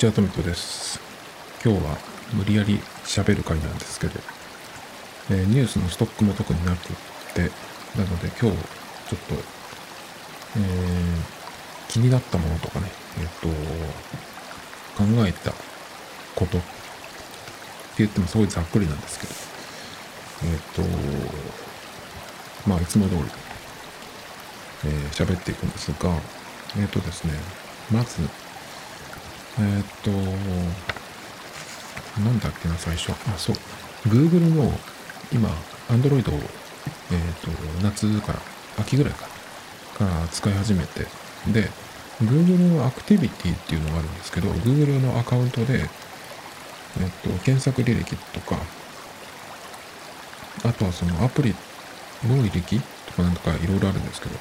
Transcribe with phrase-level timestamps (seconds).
[0.00, 0.98] ちは、トミトです。
[1.62, 1.98] 今日は
[2.32, 4.18] 無理やり喋る回なんですけど、
[5.30, 6.96] えー、ニュースのストックも特になくっ
[7.34, 7.42] て、
[8.00, 8.56] なので今日ちょっ
[9.28, 9.34] と、
[10.56, 12.86] えー、気になったものとかね、
[13.20, 13.48] えっ、と、
[14.96, 15.50] 考えた
[16.34, 16.66] ことって
[17.98, 20.60] 言ってもすごいざっくりなんですけど、えっ、
[22.64, 23.20] と、まあいつも通り、
[24.86, 26.10] えー、喋っていくんですが、
[26.78, 27.34] えっ、とですね、
[27.92, 28.26] まず、
[29.60, 30.10] えー、っと、
[32.20, 33.12] なんだっけな、最初。
[33.12, 33.56] あ、そう。
[34.08, 34.72] Google の
[35.32, 35.50] 今、
[35.90, 36.40] Android を、
[37.12, 37.50] えー、っと、
[37.82, 38.38] 夏から、
[38.78, 39.28] 秋ぐらいか
[39.98, 41.06] から使い始めて、
[41.52, 41.68] で、
[42.22, 45.80] Google のアクティビティっていうのがあるんですけど、Google のアカウントで、
[47.00, 48.56] えっと、検索履歴とか、
[50.64, 51.54] あとはそのアプリ
[52.24, 54.36] の履歴とかなんとかいろいろあるんですけど、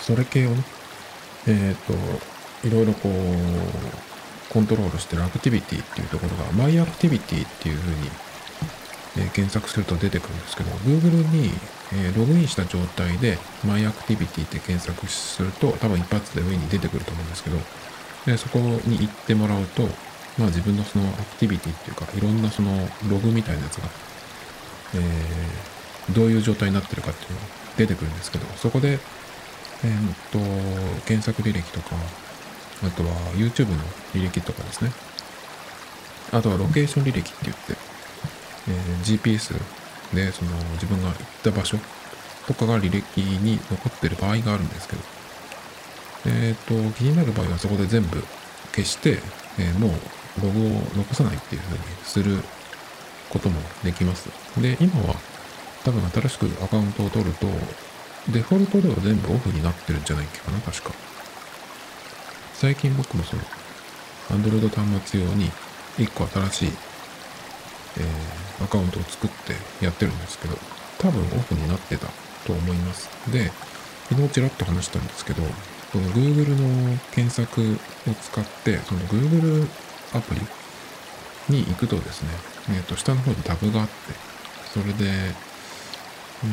[0.00, 0.64] それ系をね、
[1.46, 1.94] えっ、と、
[2.64, 8.10] いろいろこう、コントロールしてるアクティビティっていうところが、マイアクティビティっていうふうに、
[9.16, 11.52] え、検索すると出てくるんですけど、Google に、
[11.92, 17.58] え、ログインした状態で、マイアクティビティって検索すると、多分一発で上に出てくると思うんですけど、
[18.26, 19.82] でそこに行ってもらうと、
[20.38, 23.88] まあ自分のそのアクティビティっていうか、いろんなそのログみたいなやつが、
[24.94, 28.98] えー、どういう状態になってるかっていうのが出てくるんですけど、そこで、
[29.84, 30.38] えー、っと、
[31.06, 31.96] 検索履歴とか、
[32.86, 33.76] あとは YouTube の
[34.12, 34.92] 履歴とかですね。
[36.32, 37.76] あとはロケーション履歴って言って、
[38.68, 39.54] えー、GPS
[40.14, 41.78] でその自分が行った場所
[42.46, 45.02] とかが履歴に残ってる場合があるんですけど、
[46.26, 48.22] えっ、ー、と、気になる場合はそこで全部
[48.74, 49.18] 消して、
[49.58, 49.90] えー、もう
[50.42, 52.42] ログを残さないっていう風にする
[53.30, 54.28] こともできます。
[54.60, 55.14] で、今は
[55.84, 57.46] 多分新しくアカウントを取ると、
[58.30, 61.13] デフォルトでは全部オフになってるんじゃないかな、確か。
[62.54, 63.42] 最近僕もその、
[64.30, 65.50] Android 端末用に
[65.98, 66.68] 1個新しい、
[67.98, 70.56] えー、アカウントを作ってやってるんですけど、
[70.98, 72.06] 多分オフになってた
[72.46, 73.08] と思います。
[73.30, 73.50] で、
[74.08, 75.42] 昨日ちらっと話したんですけど、
[75.92, 77.78] この Google の検索
[78.08, 79.68] を使って、その Google
[80.14, 80.40] アプリ
[81.48, 82.28] に行くとですね、
[82.70, 83.92] えっ、ー、と、下の方にタブがあって、
[84.72, 85.10] それで、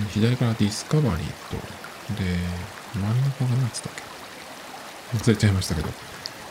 [0.09, 1.55] 左からディスカバリーと、
[2.21, 2.37] で、
[2.93, 4.10] 真ん中が何つったっけ？
[5.13, 5.89] 忘れちゃいましたけど、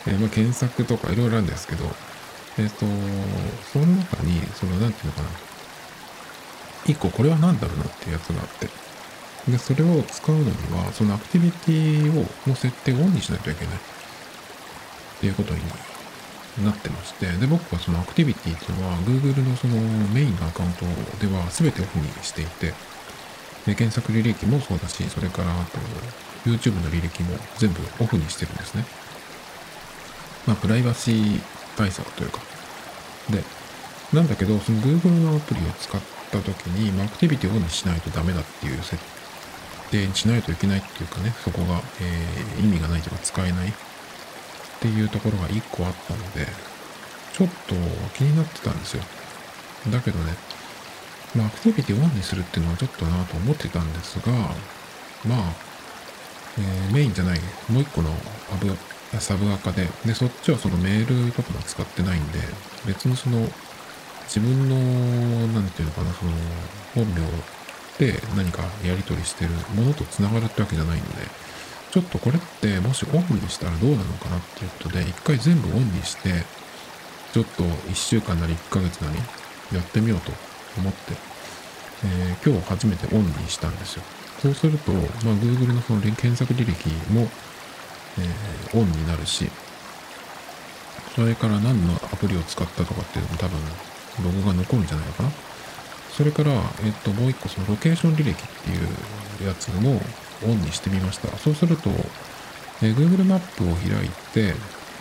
[0.07, 1.85] えー、まあ、検索とかいろいろあるんですけど、
[2.57, 2.85] えっ、ー、と、
[3.71, 5.29] その中に、その、なんていうのかな、
[6.85, 8.69] 一個これは何だろうなっていうやつがあって、
[9.49, 13.75] で、それを使うのには、そのアクティビティを、の設定をオンにしないといけない。
[13.75, 13.79] っ
[15.21, 15.61] ていうことに
[16.65, 19.75] なってまして、で、僕はそのアクティビティっていうのは、Google のその
[20.13, 20.85] メインのアカウント
[21.19, 22.73] では全てオフにしていて、
[23.65, 25.77] で検索履歴もそうだし、それからあと
[26.45, 28.85] YouTube の履歴も全部オフにしてるんですね。
[30.47, 31.41] まあ、プライバシー
[31.77, 32.39] 対策というか。
[33.29, 33.43] で、
[34.13, 38.97] なんだけど、その Google のアプリを使った時に、まあ、アクティビティをオンにしないとダメだっていう設
[39.91, 43.73] 定にしないといけないっていうかね、そこが、えー、意味がないというか使えないっ
[44.79, 46.47] ていうところが1個あったので、
[47.33, 47.75] ちょっと
[48.17, 49.03] 気になってたんですよ。
[49.89, 50.33] だけどね、
[51.35, 54.31] まあ、アクティビティオンにするっていうのはちょっとなと思ってたんですが、
[55.25, 55.53] まあ、
[56.57, 57.39] えー、メインじゃない、
[57.69, 58.75] もう一個のアブ、
[59.19, 62.39] サブアカで、で、そっちはそのメールとかも使ってないんで、
[62.85, 63.47] 別にその、
[64.25, 64.75] 自分の、
[65.53, 66.31] なんていうのかな、その、
[66.95, 67.21] 本名
[67.99, 71.27] で何かやり取りしてるものと繋がるってわけじゃないので、
[71.91, 76.45] ちょっとこれってもしオフにしたらどうなのかなっていうことで、一回全部オンにして、
[77.33, 79.17] ちょっと1週間なり1ヶ月なり
[79.75, 80.31] やってみようと
[80.77, 81.13] 思って、
[82.05, 84.03] えー、今日初めてオンにしたんですよ。
[84.41, 85.03] そうすると、まあ、
[85.35, 87.27] Google のその検索履歴も、
[88.17, 89.51] えー、オンになるし、
[91.15, 93.59] それから何のアプリを使ったとかっていうのも多分、
[94.23, 95.29] ログが残るんじゃないかな。
[96.09, 96.51] それから、
[96.83, 100.01] えっと、もう一個、そのロケーション履歴っていうやつも
[100.43, 101.27] オンにしてみました。
[101.37, 101.91] そうすると、
[102.81, 104.55] えー、Google マップを開いて、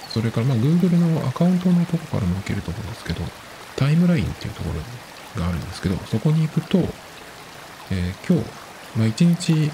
[0.08, 3.22] それから、まあ、Google のアカウントのとこからも行けると思うんですけど、
[3.76, 6.78] タイムラインっていうところがあるんですけど、そこに行くと、
[7.90, 8.59] えー、今日、
[8.96, 9.70] まあ、1日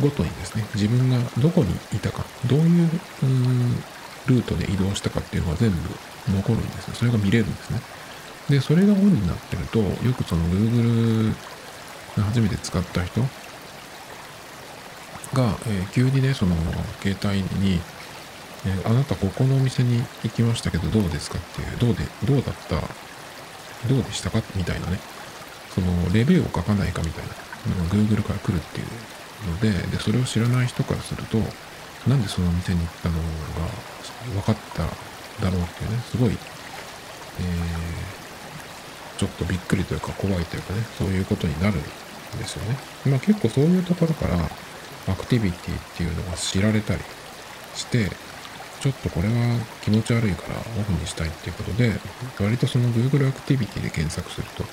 [0.00, 2.88] ごとにですね、自分がどこにいたか、どういう
[4.26, 5.76] ルートで移動したかっていうのが全部
[6.32, 6.94] 残るんですね。
[6.94, 7.80] それが見れるんですね。
[8.48, 11.34] で、それがオンになってると、よくその Google
[12.16, 13.26] が初めて使った人が、
[15.66, 16.56] えー、急にね、その
[17.02, 17.80] 携帯に、
[18.66, 22.80] えー、あなたここのお店に行きましたけどどうですかっていう、どうで、どうだった
[23.88, 24.98] どうでしたかみたいなね、
[25.74, 27.43] そのレビューを書かないかみたいな
[27.90, 31.38] Google から来るっていうので、で、それを知らない人からすると、
[32.08, 33.22] なんでその店に行ったのが
[34.34, 34.82] 分かった
[35.42, 41.82] だろうっていうね、すごい、えー、ちょっとびっくりというか怖いというかね、そういうことになるん
[42.38, 42.76] ですよね。
[43.06, 44.36] まあ結構そういうところから
[45.08, 47.00] アクティビティっていうのが知られたり
[47.74, 48.10] して、
[48.80, 51.92] ちょっとこれは気持ち悪いからオフにしたいっていうことで、
[52.38, 54.64] 割とその Google アクティビティで検索すると、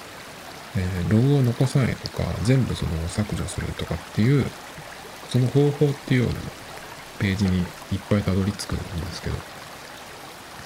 [0.78, 4.46] えー、ログを残さないとか、全部その削除するとかっていう、
[5.30, 6.40] その方法っていうような
[7.20, 7.66] ページにいっ
[8.10, 8.84] ぱいたどり着くんで
[9.14, 9.36] すけど、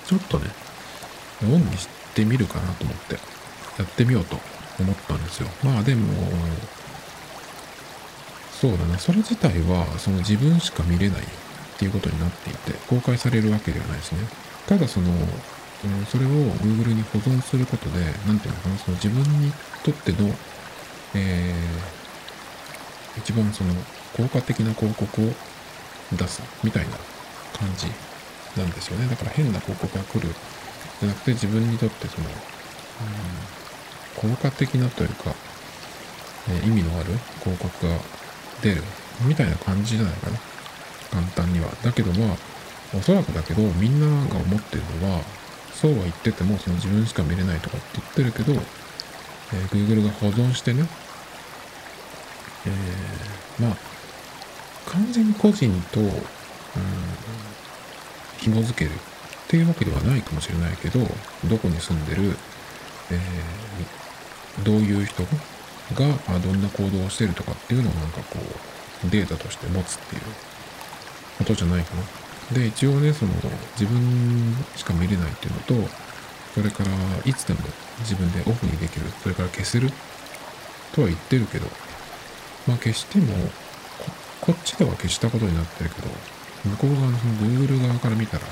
[0.05, 0.49] ちょっとね、
[1.43, 3.15] オンにしてみるかなと思って、
[3.77, 4.39] やってみようと
[4.79, 5.49] 思ったんですよ。
[5.63, 6.13] まあでも、
[8.51, 11.23] そうだな、それ自体はその自分しか見れないっ
[11.77, 14.19] ていうことになっていて、公開されるわけではないですね。
[14.65, 19.51] ただその、うん、それを Google に保存することで、なんていうのかな、その自分に
[19.85, 20.29] とっての、
[21.13, 23.73] えー、一番その
[24.17, 25.29] 効果的な広告を
[26.13, 26.97] 出すみたいな
[27.53, 27.85] 感じ
[28.59, 29.07] なんですよね。
[29.07, 30.33] だから変な広告が来る
[30.99, 32.27] じゃなくて自分にとってその、
[34.23, 35.35] うん、効果的なというか、
[36.49, 37.11] え、意味のある
[37.43, 37.99] 広告が
[38.63, 38.81] 出る
[39.21, 40.37] みたいな感じじゃないかな。
[41.11, 41.69] 簡単には。
[41.83, 42.37] だけどまあ、
[42.97, 45.21] おそらくだけど、みんなが思ってるのは、
[45.73, 48.59] そうは言ってても、その自分しか見れないとかって言ってるけど、
[49.53, 50.87] えー、Google が保存してね、
[52.65, 53.77] えー、まあ、
[54.89, 56.09] 完全に個人と、うん、
[58.37, 58.93] 紐づけるっ
[59.47, 60.99] ていうわけではないかもしれないけど、
[61.45, 62.37] どこに住んでる、
[63.11, 65.29] えー、どういう人が
[66.39, 68.39] どんな行動をしてるとかっていうのをなんかこ
[69.05, 70.21] う、データとして持つっていう
[71.37, 72.03] ことじゃないかな。
[72.55, 73.33] で、一応ね、その
[73.79, 75.89] 自分しか見れないっていうのと、
[76.55, 76.91] それから
[77.25, 77.59] いつでも
[77.99, 79.91] 自分でオフにできる、それから消せる
[80.93, 81.67] とは言ってるけど、
[82.65, 83.33] まあ消しても
[83.99, 84.09] こ、
[84.39, 86.07] こっちでは消したことになってるけど、
[86.63, 88.45] 向こう側のその Google 側から見たら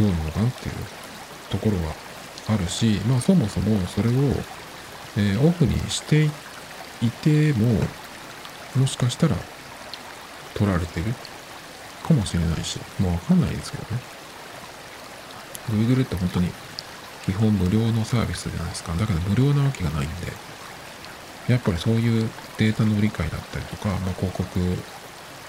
[0.00, 0.74] どうなのかなっていう
[1.48, 1.94] ところは
[2.48, 4.12] あるし、まあそもそもそれを、
[5.16, 6.24] えー、オフにして
[7.00, 7.82] いても、
[8.74, 9.36] もしかしたら
[10.54, 11.06] 取られてる
[12.02, 14.13] かもしれないし、もうわかんないですけどね。
[15.70, 16.48] Google って本当に
[17.24, 18.94] 基本無料のサービスじゃないですか。
[18.94, 20.32] だから無料なわけがないんで、
[21.48, 22.28] やっぱりそういう
[22.58, 24.48] データの理解だったりとか、まあ、広告っ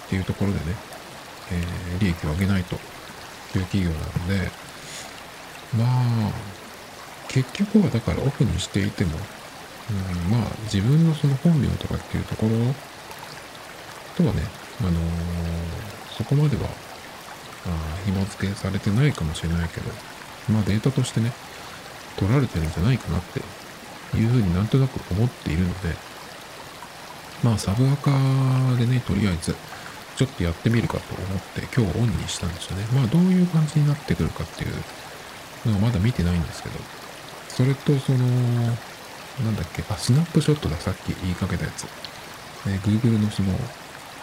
[0.10, 0.66] ていうところでね、
[1.52, 2.78] えー、利益を上げないとい
[3.60, 4.52] う企業なので、
[5.78, 5.86] ま
[6.30, 6.34] あ、
[7.28, 9.18] 結局はだからオフにしていても、
[9.90, 12.52] うん、まあ自分のその本名とかっていうところ
[14.16, 14.44] とはね、
[14.82, 16.70] あのーそこまでは、
[18.06, 19.90] 紐付けされてないかもしれないけど、
[20.52, 21.32] まあデータとしてね、
[22.18, 23.42] 取られてるんじゃないかなって
[24.18, 25.96] いうふうになんとなく思っているので、
[27.44, 28.12] まあサブアカ
[28.78, 29.56] でね、とりあえず、
[30.16, 32.88] ちょっとやってみるかと思って今日オンにしたんですよね。
[32.94, 36.80] まあどういう感じになってくるかっていうのはまだ見てないんですけど、
[37.50, 41.86] それとその、なんだっけ、あ、スナップショットだ、さっき言いかけたやつ。
[42.68, 43.54] え Google のその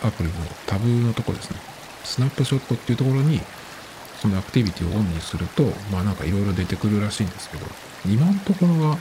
[0.02, 0.34] アプリの
[0.66, 1.71] タブのとこですね。
[2.04, 3.40] スナップショットっていうところに、
[4.20, 7.66] そのアクティビティをオンにすると、まあなんかいろいろ出てくるらしいんですけど、
[8.06, 8.98] 今のところは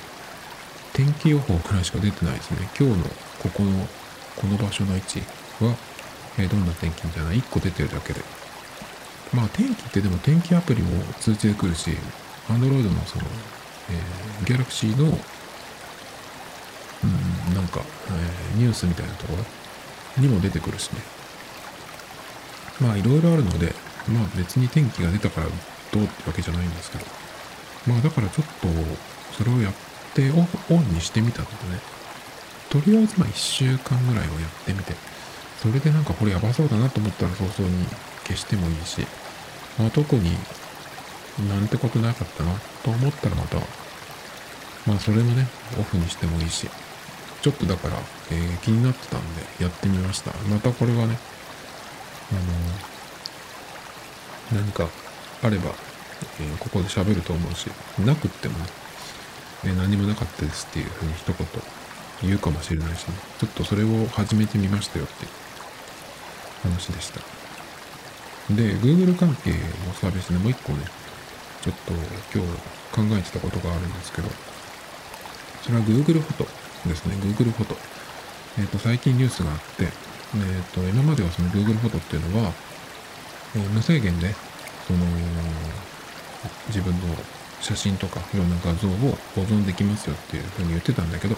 [0.94, 2.70] 天気予報くらいしか出てないですね。
[2.80, 3.08] 今日の
[3.40, 3.88] ここの、
[4.36, 5.20] この場所の位置
[5.60, 5.76] は、
[6.38, 8.22] えー、どんな天気みたいな1個出てるだけで。
[9.34, 11.92] まあ天気ってでも天気アプリも通知で来るし、
[12.50, 13.26] Android のその、
[13.90, 15.08] えー、Galaxy の、う
[17.52, 19.46] ん、なんか、えー、ニュースみたいなところ
[20.22, 21.21] にも出てくるしね。
[22.82, 23.74] まあいろいろあるので、
[24.10, 27.06] まあ別に天気が出たからどうってわけじゃないんですけど、
[27.88, 28.68] まあだからちょっと
[29.38, 29.74] それをやっ
[30.14, 31.80] てオンにしてみたのでね、
[32.70, 34.96] とりあえずまあ1週間ぐらいはやってみて、
[35.62, 37.86] それでなんかこれやばそうだなと思ったら早々に
[38.26, 39.06] 消してもいいし、
[39.78, 40.32] まあ特に
[41.48, 42.52] なんてことなかったな
[42.84, 43.58] と思ったらまた、
[44.88, 45.48] まあそれもね、
[45.80, 46.68] オフにしてもいいし、
[47.42, 47.96] ちょっとだから、
[48.32, 50.32] えー、気になってたんでやってみました。
[50.50, 51.18] またこれはね、
[52.32, 52.36] あ
[54.56, 54.88] の、何か
[55.44, 55.72] あれば、
[56.40, 57.70] えー、ここで喋ると思うし、
[58.00, 58.66] なくってもね、
[59.66, 61.36] え、何もなかったですっていうふうに一言
[62.24, 65.26] 言うかもしれないしね、ちょっとそれを始めてみましたよって
[66.64, 67.20] 話でした。
[68.54, 70.86] で、Google 関係のサービスでもう一個ね、
[71.62, 71.94] ちょっと
[72.34, 74.30] 今日考えてたことがあるんですけど、
[75.62, 76.48] それは Google フォト
[76.88, 77.76] ですね、Google フォト。
[78.58, 79.88] えっ、ー、と、最近ニュースがあって、
[80.34, 82.54] えーと、今まではその Google フォトっていうのは、
[83.56, 84.34] えー、無制限で
[84.88, 85.00] その
[86.68, 87.16] 自分の
[87.60, 88.92] 写真とかいろんな画像を
[89.36, 91.36] 保存できますよっていうふうに言ってたんだけど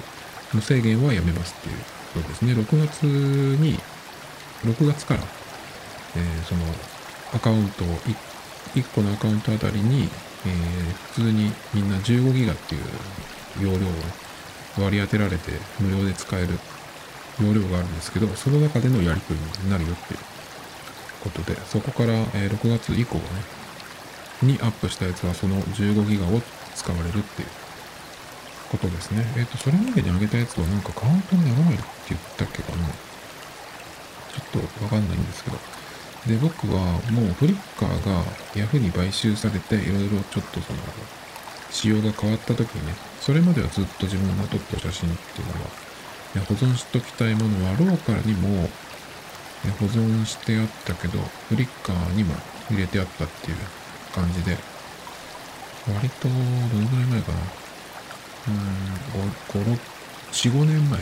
[0.54, 1.78] 無制限はやめますっていう
[2.14, 2.54] ことですね。
[2.54, 3.80] 6月に
[4.64, 5.20] 6月から、
[6.16, 6.62] えー、その
[7.34, 7.88] アカウントを
[8.76, 12.84] 1個のアカウントあたりに、えー、普通にみんな15ギガっていう
[13.60, 16.60] 容量を割り当てられて無料で使える
[17.42, 20.20] 容量があるんですけど、その中でのやり取りになるよっていう
[21.24, 23.24] ことで、そこから、え6月以降ね、
[24.44, 26.42] にアップしたやつはその15ギガを
[26.75, 27.48] 使われるっていう
[28.70, 29.24] ことですね。
[29.38, 32.88] えっ、ー、と、それまでに上げたやつはなんかカウントにならないって言ったっけかな。
[32.88, 35.58] ちょっとわかんないんですけど。
[36.28, 38.24] で、僕はもうフリッカーが
[38.54, 40.80] Yahoo に買収されて、いろいろちょっとその、
[41.70, 45.83] 仕様が変わった時にね、それまではずっと自分が撮った写真っていうのは、
[46.42, 48.70] 保存しときたいものはローカルにも
[49.80, 52.34] 保存してあったけど、フリッカーにも
[52.70, 53.58] 入れてあったっていう
[54.13, 54.58] 感じで、
[55.88, 57.38] 割と、どのぐらい前かな。
[58.48, 59.80] うーん、5、6、
[60.32, 61.00] 4、5年前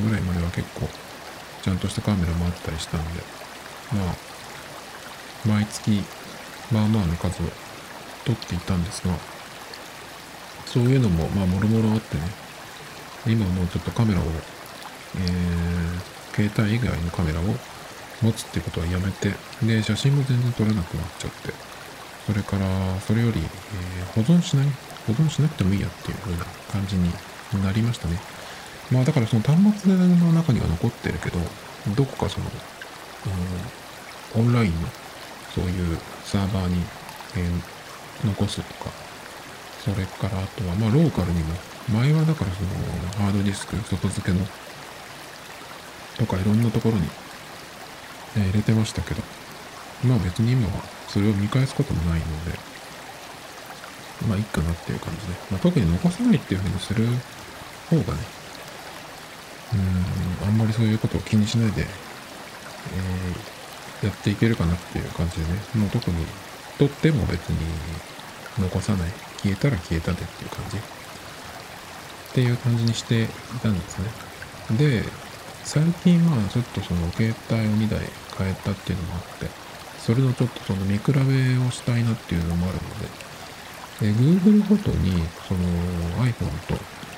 [0.00, 0.88] ぐらいまでは結構、
[1.62, 3.22] ちゃんとしたカメラもあったりしたんで、
[3.92, 4.16] まあ、
[5.46, 6.02] 毎月、
[6.70, 7.46] まあまあの数を
[8.24, 9.14] 撮っていたんですが、
[10.66, 12.22] そういうのも、まあ、もろもろあってね、
[13.26, 14.24] 今もうちょっとカメラを、
[15.18, 17.44] えー、携帯以外のカメラを
[18.22, 21.52] 持つってことはやめて、で、写真も全然撮れなくなっちゃって、
[22.26, 24.66] それから、それより、えー、保存しない、
[25.06, 27.10] 保存しなくてもいいやっていう風な感じに
[27.62, 28.18] なりましたね。
[28.90, 31.38] まあだからその端末の中には残ってるけど、
[31.94, 32.46] どこかその、
[34.36, 34.88] うん、オンラインの
[35.54, 36.82] そういうサーバーに、
[37.36, 38.90] えー、残すとか、
[39.84, 41.54] それからあとは、まあローカルにも、
[41.92, 42.68] 前はだからその
[43.24, 44.44] ハードディスク外付けの
[46.18, 47.06] とかいろんなところに、
[48.38, 49.22] え入れてましたけど、
[50.04, 52.58] まあ別に今はそれを見返すこともないので、
[54.26, 57.04] まあいいかなっていう感じで、まあ、特に残さないっていうふうにする
[57.90, 58.20] 方がね、
[60.42, 66.16] うん、あんまりそういうことを気にしないで、えー、やっていけるかなっていう感じでね、もう特に
[66.78, 67.58] 撮っても別に
[68.58, 69.10] 残さない。
[69.42, 70.78] 消えたら消えたでっていう感じ。
[72.36, 73.28] っていう感じにしてい
[73.62, 74.10] たんですね。
[74.76, 75.04] で、
[75.64, 78.00] 最近まあちょっとその携帯を2台
[78.36, 79.48] 変えたっていうのもあって、
[79.98, 81.16] それのちょっとその見比べ
[81.66, 83.08] をしたいなっていうのもあるので、
[84.02, 85.12] え Google フォトに
[85.48, 85.60] その
[86.26, 86.74] iPhone と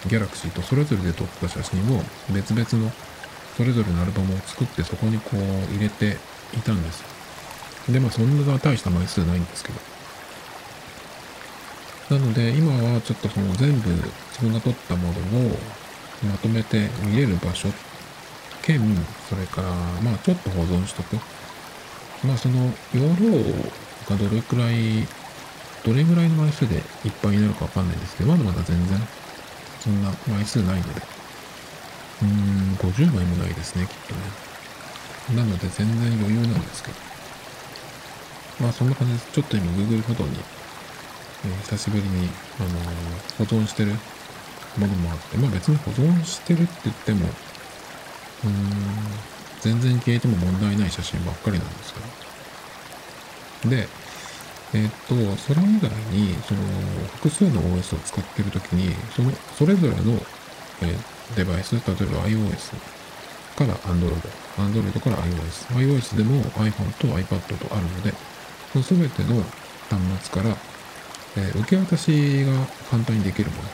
[0.07, 2.93] Galaxy とそれぞれで撮った写真を別々の
[3.57, 6.17] それぞれのアルバムを作ってそこにこう入れて
[6.57, 7.03] いたんです。
[7.91, 9.98] で、まあそんな大した枚数ないんですけど。
[12.11, 15.59] なので今はちょっとその全部自分が撮ったものを
[16.27, 17.69] まとめて見れる場所
[18.63, 18.81] 兼、
[19.29, 19.71] それから
[20.03, 21.17] まあちょっと保存しとく。
[22.25, 23.33] まあその容量
[24.09, 25.07] がどれくらい、
[25.85, 28.99] どれぐらいの枚数でいっぱいになるかわかんないんですけど、まだまだ全然
[29.81, 31.01] そんな枚数ないので。
[32.21, 35.41] うーん、50枚もないですね、きっとね。
[35.41, 36.97] なので全然余裕なんですけど。
[38.61, 39.29] まあそんな感じです。
[39.33, 40.37] ちょっと今 Google フォトに
[41.45, 42.29] え、久しぶりに、
[42.59, 43.93] あのー、保存してる
[44.77, 47.27] ものもあって、まあ別に保存してるって言っても、
[48.45, 48.53] うん、
[49.61, 52.01] 全然消えても問題ない写真ばっかりなんですけ
[53.69, 53.77] ど。
[53.77, 53.89] で、
[54.75, 56.61] え、っと、それ以外に、その、
[57.17, 60.21] 複数の OS を使ってるときに、その、それぞれの、
[60.83, 60.97] え、
[61.37, 62.77] デバイス、例えば iOS
[63.57, 64.15] から Android、
[64.57, 68.13] Android から iOS、iOS でも iPhone と iPad とあるので、
[68.73, 69.43] その全ての
[69.89, 70.57] 端末から
[71.37, 72.53] えー、受け渡しが
[72.91, 73.73] 簡単にできるものっ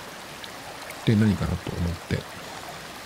[1.05, 2.19] て何かなと思って、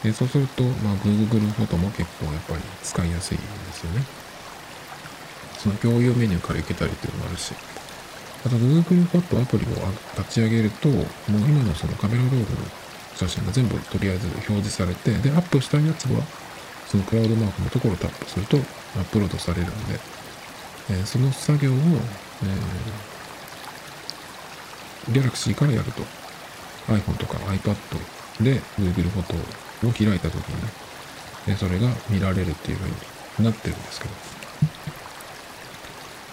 [0.05, 4.02] えー、そうすると、まあ、Google フォトも結構やっぱり使いやすいんですよね。
[5.59, 7.52] その共有メニューからいけたりっていうのもあるし、
[8.47, 9.69] あと Google フォトアプリを
[10.17, 12.47] 立ち上げると、もう今のそのカメラロールの
[13.17, 16.23] 写真が全部とりあえず表示されて、で、アップしたやつは、
[16.87, 18.61] そのクラウドマークのところをタップするとア
[19.00, 19.99] ップロードされるんで、
[20.90, 23.18] えー、その作業を、えー
[25.11, 26.02] Galaxy からやると
[26.88, 27.75] iPhone とか iPad
[28.43, 29.23] で Google フォ
[29.81, 30.88] トを開いた時に
[31.49, 34.14] ね、それが見られるっていう風になってるんですけど。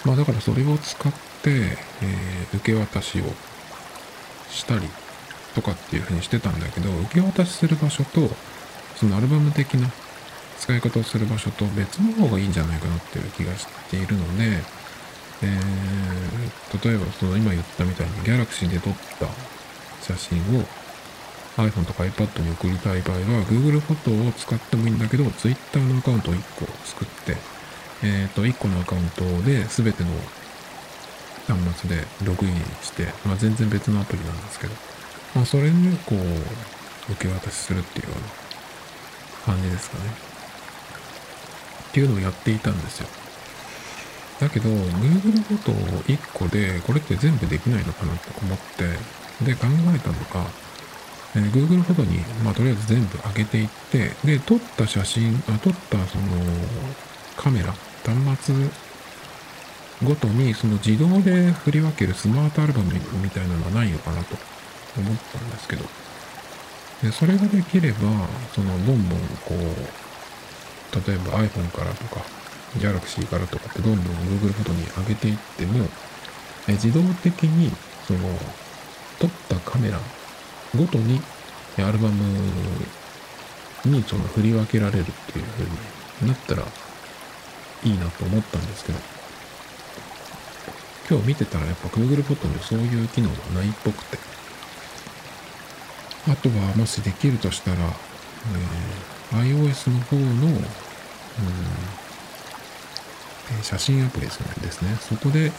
[0.05, 3.23] まあだからそれを使って、えー、受け渡しを
[4.51, 4.87] したり
[5.55, 8.29] とかっていう風にしてたんだけど、受け渡しする場所と、
[8.97, 9.89] そのアルバム的な
[10.59, 14.61] 使い方をする場所と別の方がいいんじゃないかなっていう気がしているので、
[15.43, 19.27] えー、例えばその今言ったみたいに Galaxy で撮った
[20.01, 20.63] 写真を
[21.57, 27.37] iPhone とか iPad に送りたい場合は Google フォトを使ってもいいんだけど Twitter のアカウントを1個作って、
[28.03, 30.09] えっ、ー、と、1個のアカウントで全ての
[31.47, 34.73] 端末でログインして、まあ、全然別のアプリなんですけど、
[35.33, 40.03] まあ、それにこう、受け渡しするっていうような感じですかね。
[41.89, 43.07] っていうのをやっていたんですよ。
[44.39, 48.83] だけど、Google フォト1個で、これって全部できないのかなと思って、
[49.45, 50.13] で、考えたの
[50.43, 50.49] が、
[51.35, 56.23] えー、Google フォトに、まあ、とりあえず全部上げていって、で、撮った写真、あ撮ったその、
[57.37, 57.73] カメラ、
[58.03, 58.55] 端末
[60.03, 64.35] ごとに、その自動で振り分けるスマートアルバムみたいなのはないのかなと
[64.97, 65.85] 思ったんですけど、
[67.03, 67.99] でそれができれば、
[68.53, 72.21] その、ボンボン、こう、例えば iPhone からとか、
[72.79, 75.87] Galaxy からとかってどんどん Google フォトに上げていっても、
[76.67, 77.71] え自動的に、
[78.07, 78.19] その、
[79.19, 79.99] 撮ったカメラ
[80.77, 81.21] ごとに
[81.77, 82.23] アルバム
[83.85, 85.65] にその振り分けられるっていう風
[86.21, 86.63] になったら
[87.83, 88.99] いいなと思ったんですけど、
[91.09, 94.17] 今日見てたらやっぱ Google フォトにそういう機能がないっぽくて、
[96.27, 97.77] あとはもしできるとしたら、
[99.31, 102.04] えー、iOS の方の、うん
[103.61, 104.41] 写真アプリです
[104.81, 104.95] ね。
[104.99, 105.51] そこで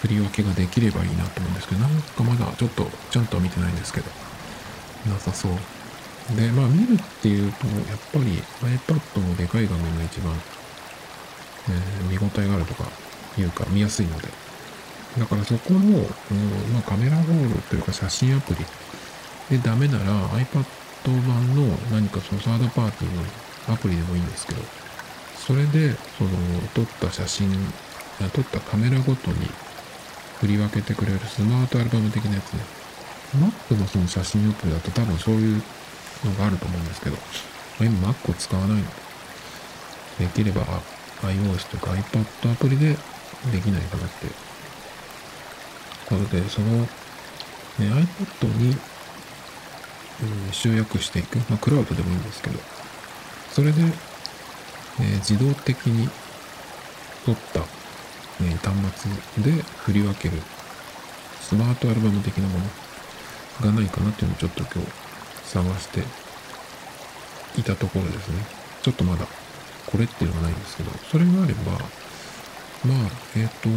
[0.00, 4.10] 振り分けができればいいなと思うんですけど、なんかまだちょっとちゃんとは見てないんですけど、
[5.06, 5.52] なさそう。
[6.36, 10.34] で、まあ見るっていうと、やっぱり iPad のでかい画面が一番、
[11.68, 12.84] えー、見応えがあるとか
[13.38, 14.28] いうか見やすいので。
[15.18, 15.84] だからそこの、うん、
[16.72, 18.66] まあ、カメラロールというか写真アプリ
[19.56, 20.64] でダメなら iPad
[21.04, 23.22] 版の何かそのサードパーティーの
[23.72, 24.60] アプリでもいいんですけど、
[25.46, 26.30] それで、その、
[26.74, 27.50] 撮った写真、
[28.32, 29.46] 撮ったカメラごとに
[30.40, 32.60] 振り分けてくれるスマートアルバム的なやつね。
[33.36, 35.62] Mac のその写真アプリだと多分そういう
[36.24, 37.16] のがあると思うんですけど、
[37.80, 38.84] 今 Mac を使わないの
[40.18, 40.62] で、できれば
[41.22, 42.96] iOS とか iPad アプリで
[43.52, 44.26] できないかなって
[46.06, 46.88] ことで、その、ね、
[47.80, 48.76] iPad に、
[50.22, 51.38] うん、集約していく。
[51.50, 52.58] まあ、クラウドでもいいんですけど、
[53.52, 53.82] それで、
[55.00, 56.08] えー、自動的に
[57.24, 57.64] 撮った
[58.42, 58.74] え端
[59.34, 60.38] 末で振り分ける
[61.40, 62.64] スマートアルバム的なもの
[63.60, 64.90] がないかなっていうのをちょっと今日
[65.44, 66.02] 探して
[67.60, 68.38] いたところですね。
[68.82, 69.26] ちょっとまだ
[69.86, 73.68] これっていうのがないんですけど、それがあれば、まあ、えっ、ー、と、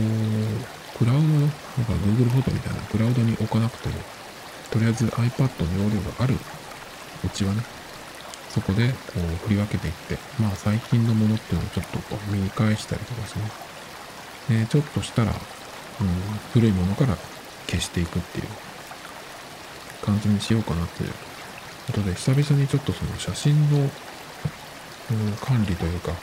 [0.97, 1.53] クラウドの、なんか
[1.93, 3.95] Google フォトみたいなクラウドに置かなくても、
[4.71, 6.35] とりあえず iPad の容量がある
[7.23, 7.61] うちはね、
[8.57, 13.41] そこでこう振り分けていって、まあ最近のものっていうのをちょっとこう見返したりとかですね、
[14.51, 15.37] えー、ちょっとしたら、うん、
[16.53, 17.15] 古いものから
[17.67, 18.47] 消していくっていう。
[20.07, 21.09] 感じにしようかなという
[21.87, 23.87] ことで、久々にちょっとその写真の、うん、
[25.41, 26.13] 管理というか、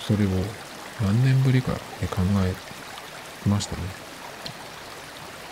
[0.00, 0.28] それを
[1.00, 3.82] 何年ぶりかで考えましたね。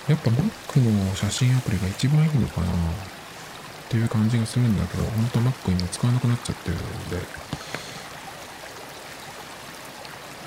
[0.08, 2.66] やっぱ Mac の写真アプリが一番いいのかな。
[3.88, 7.16] っていう感じがするんだけど、本当 Mac 今使わなくなっちゃってるので、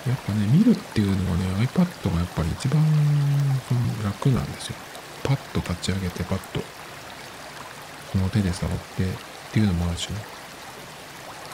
[0.10, 2.84] やっぱね、見るっていうのはね、iPad がやっぱり一番
[3.67, 4.75] その楽なんですよ。
[5.23, 6.62] パッと立ち上げて、パッと、
[8.12, 9.08] その手で触ってっ
[9.51, 10.17] ていうのもあるしね。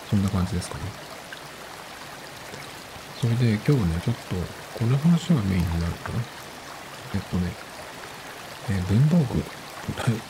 [0.09, 0.81] そんな感じですかね。
[3.21, 4.35] それで今日はね、ちょっと、
[4.77, 6.19] この話がメインになるかな。
[7.15, 7.51] えっとね、
[8.71, 9.43] え、文房具、い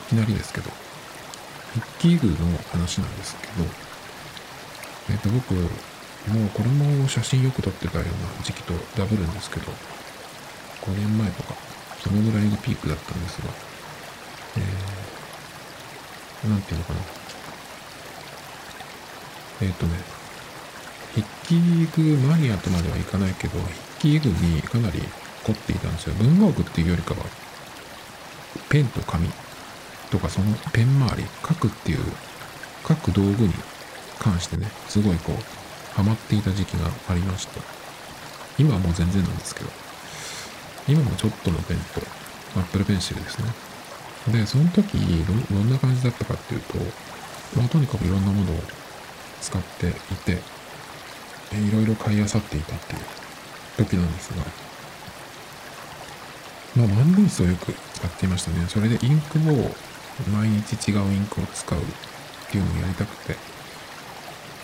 [0.09, 0.69] きなりですけど、
[1.73, 2.36] 筆記具の
[2.71, 3.67] 話なんですけど、
[5.10, 9.71] えっと、僕、もうこれも写真よく撮ってたような時期とダブるんですけど、
[10.82, 11.56] 5年前とか、
[11.99, 13.49] そのぐらいがピークだったんですが、
[14.58, 16.99] えー、なんていうのかな。
[19.62, 19.93] えっ、ー、とね、
[21.15, 23.60] 筆記具マニアとまではいかないけど、
[23.99, 25.01] 筆記具にかなり
[25.43, 26.15] 凝っていたんですよ。
[26.15, 27.25] 文房具っていうよりかは、
[28.69, 29.30] ペンと紙
[30.11, 31.99] とかそのペン周り、書くっていう、
[32.87, 33.53] 書く道具に
[34.19, 37.61] 関してね、すごいこう、ハマっていた時期がありました。
[38.57, 39.69] 今はもう全然なんですけど、
[40.87, 42.01] 今もちょっとのペンと、
[42.55, 43.51] アップルペンシルですね。
[44.31, 44.97] で、その時
[45.51, 46.77] ど、んな感じだったかっていうと、
[47.55, 48.59] まあ、とにかくいろんなものを
[49.41, 50.41] 使っていて、
[51.53, 53.01] いろいろ買い漁っていたっていう
[53.77, 54.43] 時なんですが、
[56.75, 58.65] まあ、万年筆をよく使っていましたね。
[58.67, 59.75] それでインクを、
[60.32, 61.84] 毎日違うインクを使うっ
[62.49, 63.36] ていうのをやりたくて、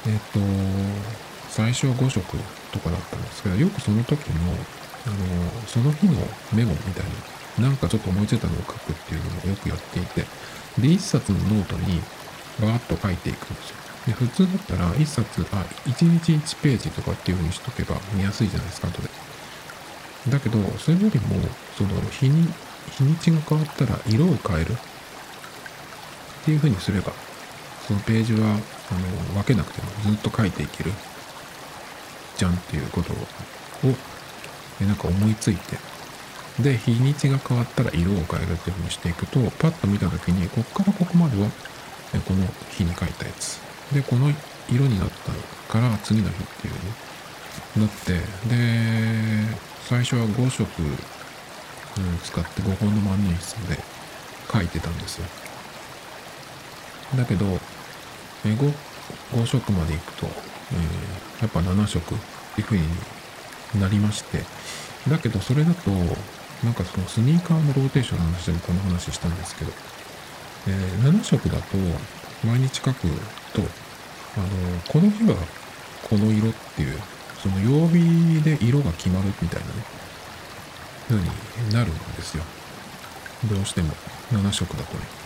[0.08, 0.40] えっ、と、
[1.50, 2.38] 最初は5色
[2.72, 4.42] とかだったんですけど、よくその時の、
[5.06, 5.16] あの、
[5.68, 6.14] その日の
[6.54, 7.06] メモみたい
[7.60, 12.02] な、なんかちょっと思いついたのを書くっていうのもよくやっていて、で、1冊のノートに
[12.60, 13.76] バーッと書いていくんですよ。
[14.08, 19.10] で、普通だったら1冊、あ、1日1ページとかっていう風にしとけば見やすいじゃないですか、後で。
[20.30, 22.52] だけど、それよりも、その日に、
[22.98, 24.78] 日にちが変わったら色を変える
[26.44, 27.14] っていう風にすれば、
[27.88, 30.92] そのページはあの分けなくてもずっと書いていける
[32.38, 33.16] じゃんっていうことを
[34.80, 35.78] でなんか思いついて
[36.60, 41.50] で日にちが変わったら色を変えるっていう風にしていくとパッと見た時にこっからここまでは
[42.14, 43.60] えこの日に書いたやつ。
[43.92, 44.32] でこの
[44.70, 45.32] 色になった
[45.72, 46.80] から次の日っていうね
[47.78, 48.14] なって
[48.48, 53.84] で最初は5色、うん、使って5本の万年筆で
[54.52, 55.26] 書いてたんですよ。
[57.16, 57.46] だけど
[58.46, 58.74] え 5,
[59.34, 62.18] 5色までいくと、えー、やっぱ7色っ
[62.56, 62.86] ていう風に
[63.80, 64.44] なりまして
[65.10, 65.92] だけどそれだと
[66.64, 69.72] なんかそのスニーカーのローテーションの話でもこの話したんですけど、
[70.68, 71.78] えー、7色だと
[72.46, 73.08] 毎日書く
[73.54, 73.62] と
[74.38, 74.48] あの
[74.88, 75.36] この日は
[76.04, 77.00] この色っていう
[77.42, 79.74] その曜日で色が決まるみたいなね
[81.10, 81.26] 風に
[81.74, 82.44] なるんですよ。
[83.50, 83.94] どうしても
[84.32, 85.23] 7色だとね。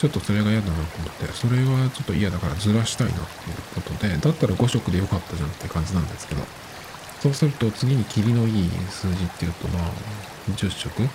[0.00, 6.42] ちょっとそれが嫌だなと思ってそれはちょっと嫌だからずらしたいなっていうことでだったら5色でよかったじゃんって感じなんですけど
[7.20, 9.90] そうすると次に霧のいい数字っていうとまあ
[10.56, 11.06] 10色っ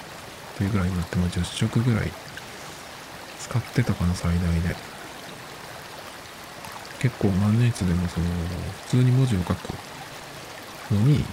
[0.57, 2.11] ていうぐらいになっても10色ぐらい
[3.39, 4.95] 使ってたかな最大で。
[7.05, 8.25] 結構万年筆でもその
[8.87, 9.73] 普通に文字を書く
[10.91, 11.23] のにいい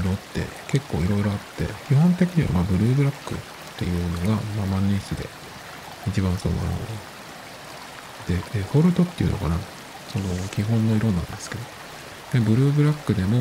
[0.00, 3.38] 色って結構いろいろあって基本的にはまあブルーブラックっ
[3.76, 5.28] ていうのが、ま、万年筆で
[6.06, 6.54] 一番その
[8.28, 8.34] で。
[8.54, 9.56] デフォルトっていうのかな？
[10.12, 11.62] その基本の色なんですけど。
[12.32, 13.38] でブルーブラックでも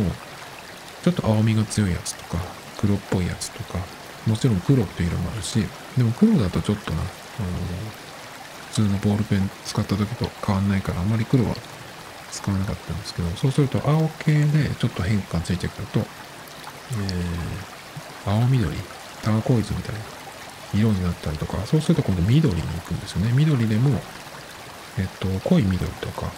[1.03, 2.37] ちょっと青みが強いやつとか、
[2.77, 3.79] 黒っぽいやつとか、
[4.27, 5.63] もちろん黒っていう色もあるし、
[5.97, 7.07] でも黒だとちょっとな、あの、
[8.69, 11.55] 普通のボールペン使った時と変わんないから、あんまり黒は
[12.31, 18.75] 使わなかったんですけど、そうすると青系でちょっと変化ついてくると、えー、青緑、
[19.21, 20.01] ターコイズみたいな。
[20.73, 23.31] 色になったりとか、そうすると今度緑に行くんですよね。
[23.33, 23.99] 緑でも、
[24.97, 26.31] えっと、濃い緑とか、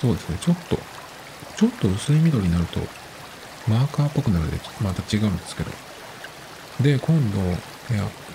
[0.00, 0.78] そうですね、ちょっと
[1.56, 2.80] ちょっと薄い緑になると、
[3.68, 5.70] マーカーっぽくなるので、また違うんですけど。
[6.80, 7.38] で、今度、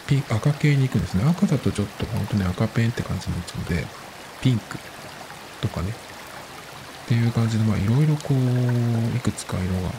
[0.07, 1.25] ピ赤系に行くんですね。
[1.27, 3.88] 赤だとちょっと本当に赤ペンって感じになっちゃうので、
[4.41, 4.77] ピンク
[5.62, 5.89] とかね。
[5.89, 9.91] っていう感じで、まあいろいろこう、いくつか色が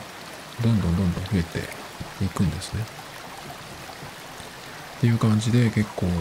[0.63, 1.59] どんどんどんどん増えて
[2.25, 2.83] いくんですね。
[4.99, 6.11] っていう感じで結構、えー、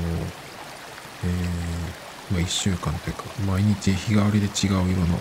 [2.32, 5.18] まあ1週間というか、毎日日替わりで違う色の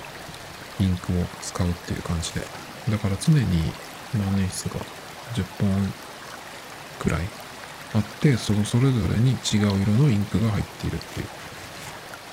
[0.80, 2.42] インクを使うっていう感じで。
[2.92, 3.42] だから常に
[4.14, 4.86] 万年筆が
[5.34, 5.94] 10本
[7.00, 7.22] くらい
[7.96, 11.28] あって、そのそれぞれに違う色のインクが入っているっていう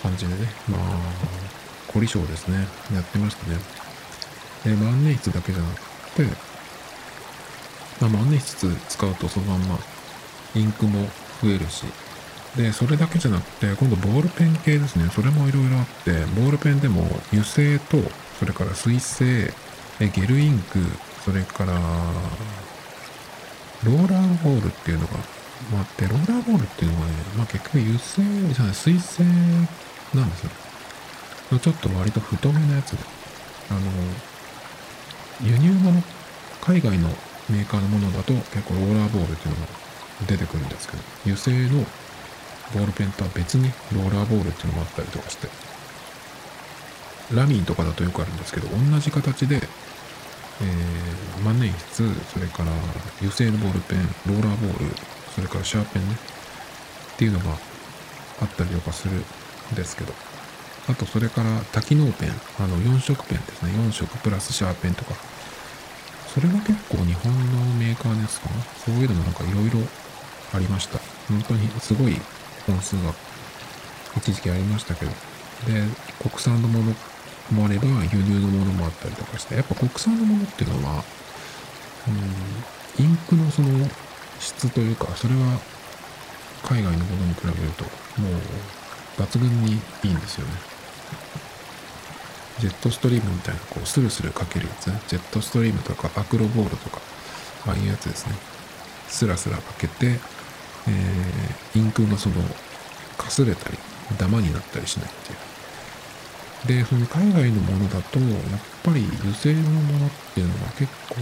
[0.03, 0.47] 感じでね。
[0.69, 0.81] まあ、
[1.89, 2.69] 凝り性ですね。
[2.93, 3.57] やってましたね。
[4.65, 5.81] で、万年筆だけじゃなく
[6.17, 6.25] て、
[7.99, 9.79] まあ、万年筆使うとそのまんま
[10.55, 11.09] インクも
[11.43, 11.85] 増えるし、
[12.57, 15.11] で、それだけじゃなくて、今度ボールペン系ですね。
[15.15, 17.99] それもいろいろあって、ボールペンでも油性と
[18.39, 19.53] それから水性、
[20.01, 20.79] えゲルインク、
[21.25, 21.73] それから、
[23.85, 25.13] ローラーボールっていうのが、
[25.73, 29.25] まあ、って、ローラーボールっていうのはね、まあ結局油性じゃない、水性
[30.15, 30.51] なんですよ。
[31.61, 32.99] ちょっと割と太めのやつで、
[33.71, 33.81] あの、
[35.41, 36.03] 輸入物、
[36.61, 37.09] 海外の
[37.49, 39.84] メーカーのものだと結構ローラーボールっていうのが
[40.27, 41.85] 出てくるんですけど、油性の
[42.73, 45.49] ボールペンとは別にローラーボールっていうのもあったりとかして、
[47.35, 52.73] ラミーとかだとよくあるんですけど、同じ形で、えー、万年筆、それから
[53.19, 54.95] 油性のボールペン、ローラーボール、
[55.35, 56.15] それからシャーペンね、
[57.15, 57.59] っていうのが
[58.41, 59.25] あったりとかするん
[59.75, 60.13] ですけど、
[60.89, 65.15] あとそれから多機能ペン、あの4色ペンですね、4色プラスシャーペンとか、
[66.35, 68.49] それが結構日本のメーカーですか？
[68.49, 69.79] ね、そういうのもなんかいろいろ
[70.55, 70.99] ありました。
[71.29, 72.21] 本当にすごい
[72.67, 73.13] 本数が
[74.17, 75.11] 一時期ありましたけど、
[75.67, 75.83] で、
[76.23, 76.95] 国産のもの
[77.53, 79.57] もあれば輸入のものもあったりとかして。
[79.57, 81.05] やっぱ国産のものっていうのは、
[82.99, 83.69] うん、インクのその
[84.41, 85.59] 質というかそれは
[86.63, 87.85] 海外のものに比べると
[88.21, 90.53] もう抜群にいいんですよね。
[92.61, 94.87] ジェットストリームみたいなこうスルスルかけるやつ。
[94.87, 97.01] ねジェットストリームとかアクロボールとか
[97.67, 98.35] ああいうやつですね。
[99.09, 100.19] スラスラかけて、
[100.89, 102.37] えー、インクがその
[103.17, 103.79] かすれたり
[104.19, 105.39] ダマになったりしないっていう
[106.67, 108.31] で、その海外のものだと、やっ
[108.83, 111.21] ぱり油性のものっていうのは結構、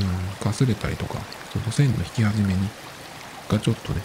[0.00, 1.18] うん、かすれたりとか、
[1.52, 2.68] その線の引き始めに、
[3.48, 4.00] がちょっとね、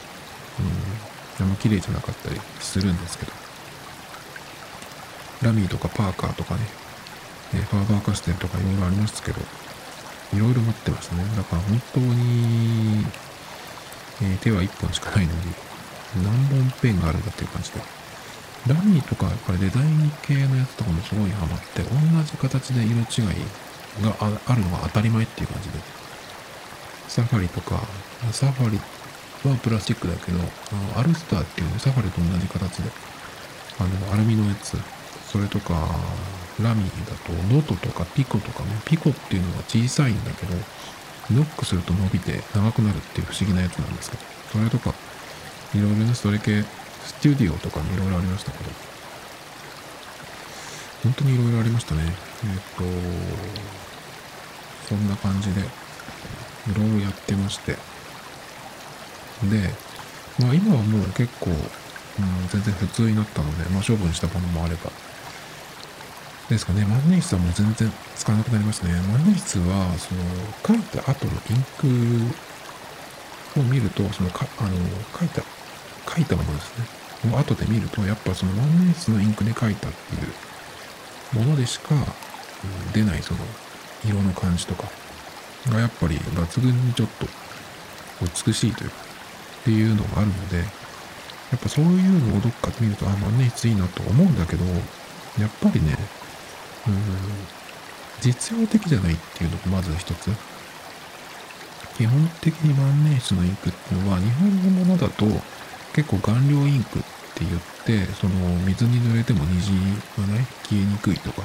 [1.40, 3.32] うん、あんま綺麗じゃなかったりするんですけど、
[5.42, 6.62] ラミーとかパーカーとかね、
[7.54, 9.40] えファーバーカステルとかいろいろありますけど、
[10.34, 11.24] いろいろ持ってますね。
[11.38, 13.06] だから本当に、
[14.22, 15.40] えー、手は1本しかないのに、
[16.24, 17.82] 何本ペンがあるんだっていう感じで。
[18.68, 23.36] ラミーとかやっぱりデザイン系のやつとかもすごいハマって、同じ形で色違い
[24.02, 25.80] があるのが当たり前っていう感じで。
[27.10, 27.80] サファリとか、
[28.32, 28.78] サファリ
[29.48, 30.42] はプラスチックだけど、あ
[30.96, 32.90] のアルスターっていうね、サファリと同じ形で、
[33.80, 34.78] あの、アルミのやつ、
[35.30, 35.74] それとか、
[36.62, 40.56] ラミーだと、ノトとかピコとかね、ピコっていうのは小さいんだけど、
[41.32, 44.94] ノックすると伸びて長くなるっていう不思議なやつなんですけど、それとか、
[45.74, 46.64] いろいろね、それ系、
[47.06, 48.70] スタディオとかもいろいろありましたけど、
[51.04, 52.02] 本当にいろいろありましたね。
[52.04, 52.84] えっ、と、
[54.88, 55.66] そんな感じで、い
[56.76, 57.74] ろいろやってまして。
[57.74, 57.78] で、
[60.40, 61.58] まあ今はもう結構、うん、
[62.50, 64.92] 全然普通になったので、まあ処分したものもあれば。
[66.50, 68.94] ですかね、万年筆はもう全然使わなくなりましたね。
[68.94, 70.22] 万年筆は、その、
[70.68, 72.34] 書いた後のイン
[73.54, 74.70] クを見ると、そのか、あの、
[75.18, 75.42] 書いた、
[76.14, 77.34] 書いたものですね。
[77.34, 80.20] を後で見ると、やっぱその万年筆のインクで書いたってい
[81.40, 81.96] うものでしか、
[82.94, 83.40] 出ないその
[84.06, 84.90] 色の感じとか
[85.70, 87.28] がやっぱり抜群にちょっと
[88.46, 88.96] 美しいというか
[89.62, 90.64] っていうのがあるのでや
[91.56, 94.66] っぱそういうのをどっかで見るとあ万年筆いいなと思うんだけど
[95.40, 95.98] やっぱりね
[96.88, 96.96] うん。
[98.22, 100.32] 実用的じゃないっていうのがまず一つ。
[101.98, 105.26] 基本的に万年筆のインクっていうのは日本のものだと
[105.94, 107.02] 結構顔料インクっ
[107.36, 108.34] て言ってその
[108.66, 109.72] 水に濡れても虹
[110.18, 111.44] がね消えにくいとか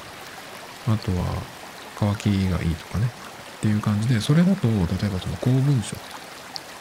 [0.87, 1.43] あとは
[1.99, 3.07] 乾きがいいとかね。
[3.59, 4.77] っていう感じでそれだと例え
[5.11, 5.97] ばその公文書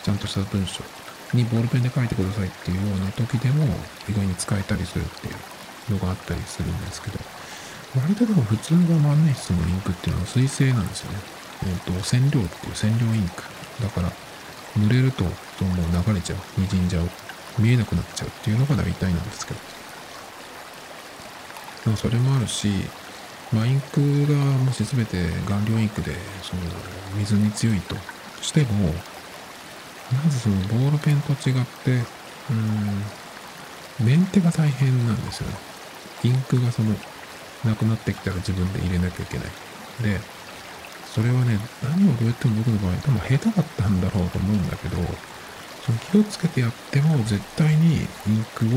[0.04, 0.84] ちゃんとした文章
[1.34, 3.65] にボールペンで書いてくださいっていうような時でも
[4.08, 5.32] 意外に使えたりするってい
[5.89, 7.37] うのがあったりするんですけど。
[7.95, 11.19] 割とでも普通の万年筆のインクっていうのは水性なんですよね。
[11.63, 13.43] えっ、ー、と、染料っていう染料インク。
[13.82, 14.12] だから、
[14.78, 15.34] 濡れるともう
[16.08, 16.39] 流れちゃう。
[16.60, 17.10] 滲んじゃう。
[17.58, 19.60] 見えなくなっちゃうっていうのが大体なんですけど。
[21.86, 22.69] でもそれもあるし、
[23.54, 26.12] まあ、インクがもし全て顔料インクで
[26.43, 26.62] その
[27.17, 27.95] 水に強いと
[28.41, 28.93] しても、
[30.12, 32.04] まずそのボールペンと違って、
[34.00, 35.56] うん、メンテが大変なんですよね。
[36.23, 36.93] インクがその、
[37.65, 39.48] なくなってきたら自分で入れなきゃいけない。
[40.04, 40.20] で、
[41.13, 44.98] それはね、何をどうやっても僕の場合、多分下手だったんだろうと思うんだけど、
[45.86, 48.70] その気をつけてやっても絶対にインクを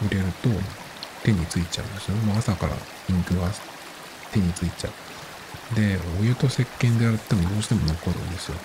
[0.00, 0.48] 入れると
[1.22, 2.22] 手についちゃうんですよね。
[2.24, 2.72] もう朝から
[3.08, 3.48] インクが
[4.32, 5.74] 手についちゃう。
[5.76, 8.56] で、お湯と石鹸でやってもどうしても残るんですよ。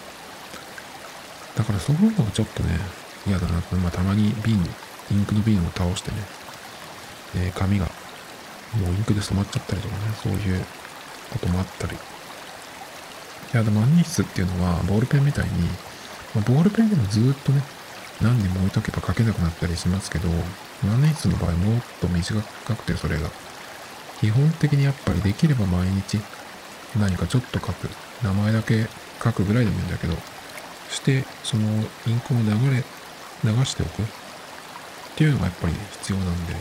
[1.55, 2.79] だからそういうのがちょっとね、
[3.27, 3.75] 嫌だなと。
[3.75, 4.55] まあたまに瓶、
[5.12, 6.17] インクの瓶を倒してね、
[7.36, 7.89] えー、紙が
[8.81, 10.65] もうインクで染まっちゃったりとかね、そういう
[11.31, 11.95] こともあったり。
[11.95, 11.97] い
[13.53, 15.51] や、でも万年筆っていうのはボールペンみたいに
[16.35, 17.63] まボールペンでもずっとね、
[18.21, 20.27] 何年も置いとけば書けなくなったりしますけど、
[20.83, 22.41] 万年筆の場合もっと短
[22.75, 23.29] くてそれが。
[24.19, 26.19] 基本的にやっぱりできれば毎日
[26.97, 27.89] 何かちょっと書く。
[28.23, 28.88] 名前だけ
[29.23, 30.15] 書くぐらいでもいいんだけど、
[30.89, 31.67] して、その
[32.07, 32.83] インクを流れ、
[33.43, 34.05] 流しておくっ
[35.15, 36.53] ていうのがやっぱり必要なんで、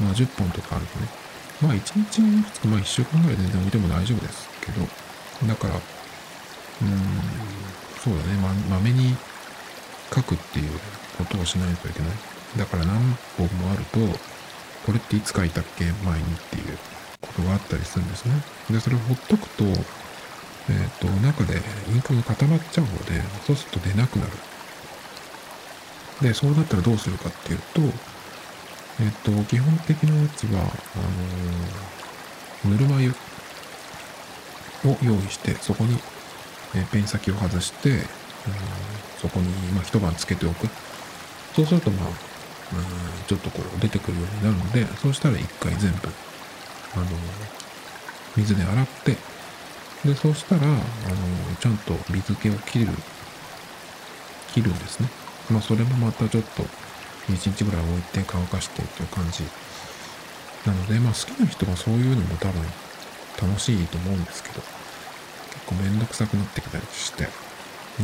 [0.00, 1.08] まあ10本とかあるとね、
[1.60, 1.78] まあ1
[2.10, 4.86] 日につく、まあ1週間ぐらい全然置いても大丈夫ですけど、
[5.46, 6.98] だから、うーん、
[8.02, 9.16] そうだね、ま、まめに
[10.14, 10.70] 書くっていう
[11.18, 12.10] ことをしないといけない。
[12.56, 12.98] だから何
[13.36, 13.98] 本もあると、
[14.86, 15.84] これっていつ書いたっけ？
[15.84, 16.78] 前にっていう
[17.20, 18.34] ことがあったりするんですね。
[18.70, 21.60] で、それをほっとくと、えっ、ー、と、中で
[21.92, 24.32] インクが固まっちゃうので、そうすると出なくなる。
[26.22, 27.80] で、そうなったらどうするかっていうと、
[29.00, 30.64] えっ、と、基本的なやつは、あ
[32.66, 33.14] の、ぬるま湯
[34.84, 35.98] を用意して、そこに
[36.74, 38.00] えペン先を外して、うん、
[39.18, 40.68] そこに、まあ、一晩つけておく。
[41.54, 42.14] そうすると、まあ、うん、
[43.26, 46.08] ちょっとこう出てくるようになるので、そうしたら一回全部、
[46.94, 47.06] あの、
[48.36, 49.16] 水で洗って、
[50.04, 50.76] で、そうしたら、あの、
[51.60, 52.88] ちゃんと水気を切る、
[54.52, 55.08] 切るんですね。
[55.50, 56.64] まあ、それもまたちょっと、
[57.28, 59.44] 1日ぐらい置いて乾かしてっていう感じ。
[60.66, 62.62] なので、まあ、好きな人はそういうのも多分
[63.40, 67.28] 楽しいと思うんですけど結、構めんどくさくなってきたりして、や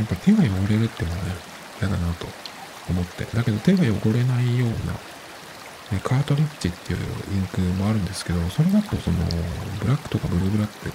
[0.05, 1.33] っぱ手が汚れるっていうのはね、
[1.81, 2.27] 嫌だなと
[2.89, 3.25] 思って。
[3.25, 9.19] だけど手が汚れないような、カートリッジっていうインクもあるんですけど、それだとその、
[9.81, 10.93] ブラックとかブルーブラック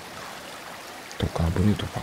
[1.17, 2.01] とかブルーとか、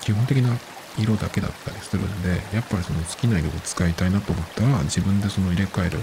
[0.00, 0.56] 基本的な
[0.98, 5.98] 色だけだったりするんで、やっぱりその好きな色を使いたいなと思ったら、自分でその入れ替える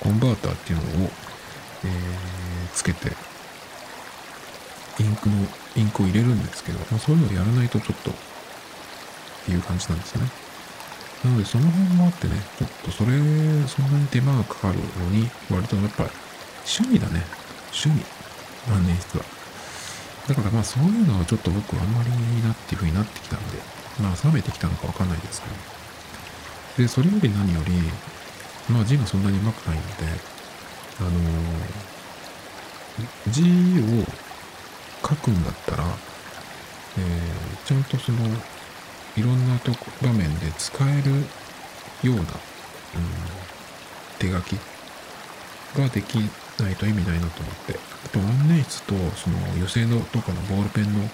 [0.00, 1.10] コンバーターっていうのを、
[1.84, 3.12] えー、つけて
[5.00, 5.34] インクの、
[5.76, 8.14] インクを入れるんですけど、まあ、そういうのをやらないとちょっと、っ
[9.46, 10.28] ていう感じなんですね。
[11.24, 13.12] なので、その辺もあってね、ちょっとそれ、
[13.66, 16.04] そんなに手間がかかるのに、割とやっぱ、
[16.64, 17.24] 趣味だね。
[17.72, 18.04] 趣味。
[18.70, 19.24] 万年筆は。
[20.28, 23.58] だからまあそういうのはちょっと僕はあんまりいいなっていう風になってきたんで、
[24.00, 25.54] まあ冷めてきたのかわかんないですけど。
[26.78, 27.72] で、それより何より、
[28.68, 29.92] まあ字がそんなに上手くないので、
[31.00, 33.42] あのー、字
[34.02, 34.04] を
[35.06, 35.84] 書くんだったら、
[36.98, 38.18] えー、ちゃんとその、
[39.16, 41.10] いろんなと場面で使える
[42.08, 42.28] ような、うん、
[44.18, 44.58] 手書き
[45.76, 46.16] ができ
[46.60, 47.78] ないと意味ないなと思って。
[48.04, 51.08] あと万年筆とその油性のとかのボールペンの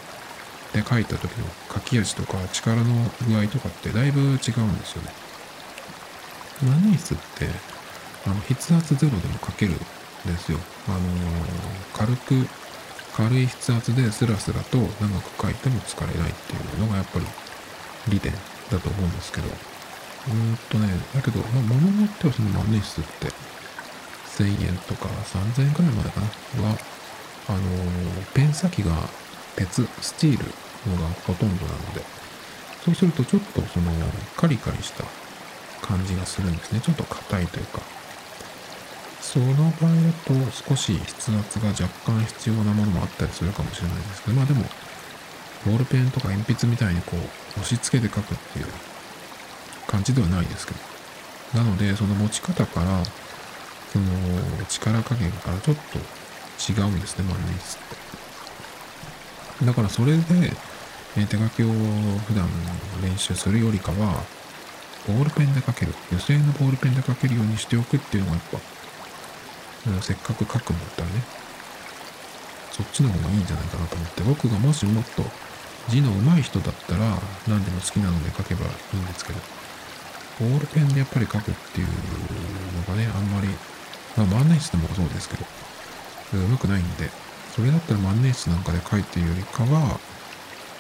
[0.73, 2.85] で書いた時の書き味とか力の
[3.27, 5.13] 具合とかってだいぶ違うんですよね。
[6.63, 7.49] 万年筆って
[8.27, 10.59] あの筆圧ゼロでも書けるんですよ。
[10.89, 11.03] あのー、
[11.95, 12.47] 軽く
[13.17, 14.87] 軽い筆圧でスラスラと長
[15.21, 17.27] く書いても疲れないっていうのがやっぱり
[18.09, 18.33] 利点
[18.71, 19.49] だと思うんですけど。
[19.49, 23.33] うーんとね、だけど、まあ、物によってはその万年筆って
[24.37, 26.27] 1000円とか3000円くらいまでかな？
[26.69, 26.77] は、
[27.49, 28.93] あのー、ペン先が
[29.61, 30.45] 鉄、スチール
[30.91, 32.03] のがほとんどなので、
[32.85, 33.93] そうするとちょっとその
[34.37, 35.05] カリカリした
[35.87, 36.81] 感じがするんですね。
[36.81, 37.83] ちょっと硬いというか。
[39.21, 44.65] その場合だと少し筆圧が若干必要なものもあったりするかもしれないですけど、まあでも、
[45.67, 48.67] ボールペンとか鉛筆みたいにこう押し付けて書くっていう
[49.87, 50.81] 感じではないですけど。
[51.63, 53.05] なので、その持ち方から、
[53.93, 54.05] その
[54.69, 55.99] 力加減からちょっと
[56.73, 58.20] 違うんですね、万年筆って。
[59.65, 60.53] だからそれで、
[61.17, 61.67] え手書きを
[62.27, 62.49] 普段
[63.03, 64.23] 練習するよりかは、
[65.07, 68.43] ボールペンで書ける、油性のボールペンで書けるようにしておくっていうのがやっ
[69.97, 71.23] ぱ、せっかく書くんだったらね、
[72.73, 75.25] そっちの方がいいんじゃないかなと思って、僕がもしもっと
[75.89, 77.19] 字の上手い人だったら
[77.49, 79.41] 何でも好きなので書けばいいんですけど、
[80.41, 83.49] ボールペンでやっぱり書くっていうのがね、あんまり
[84.17, 85.45] まあ、万年筆でもそうですけど、
[86.35, 87.11] うまくないんで、
[87.55, 89.99] それだったら万年筆なんかで書いてるよりかは、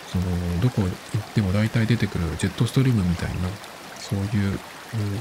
[0.08, 3.34] その、どこ行っても大体出てくるジェットストリームみたいな、
[3.98, 4.58] そういう、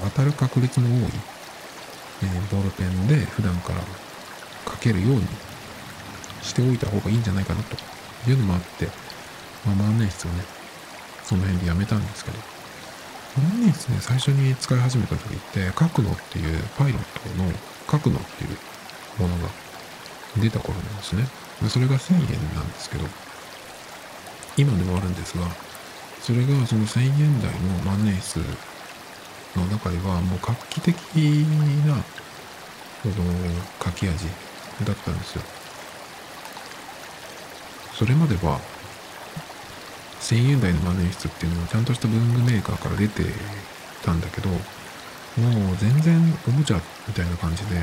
[0.04, 1.12] 当たる確率の多い、
[2.24, 3.82] えー、ボールペンで普段から
[4.72, 5.28] 書けるように
[6.42, 8.00] しておいた方がいいんじゃないかなと。
[8.28, 8.88] いうのもあって、
[9.66, 10.44] まあ、万年筆をね、
[11.24, 12.38] その辺でやめたんですけど、
[13.38, 17.52] 万年筆ね、最初に使い始めた時って、書くのっていうパイロットの
[17.90, 19.50] 書くのっていうものが
[20.38, 21.28] 出た頃なんですね。
[21.68, 22.20] それが1000円
[22.56, 23.06] なんですけど、
[24.58, 25.48] 今でもあるんですが、
[26.22, 28.46] それがその1000円台の万年筆
[29.56, 30.96] の中ではもう画期的
[31.86, 31.96] な、
[33.02, 33.16] その
[33.84, 34.26] 書き味
[34.84, 35.42] だったんですよ。
[37.94, 38.60] それまでは
[40.22, 43.24] 1000円台の万年筆っていうのはちゃんとした文具メーカーから出て
[44.04, 44.62] たんだけど、もう
[45.78, 47.82] 全然おもちゃみたいな感じで、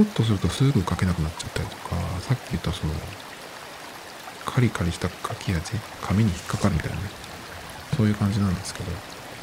[0.00, 2.94] ちょっとするとすぐ書けなくなっちゃったりとか、さっき言ったその、
[4.46, 5.60] カリカリした書き味、
[6.00, 7.02] 紙に引っかかるみたいなね、
[7.94, 8.90] そういう感じなんですけど、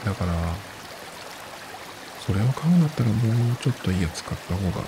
[0.03, 0.33] だから、
[2.25, 4.83] それを買うんだったらもうちょっといいやつ買った方が、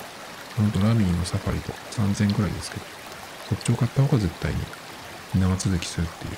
[0.56, 2.82] ほんとラミーのサファリと3000円くらいですけど、
[3.50, 4.58] そっちを買った方が絶対に
[5.40, 6.36] 長続きするっていう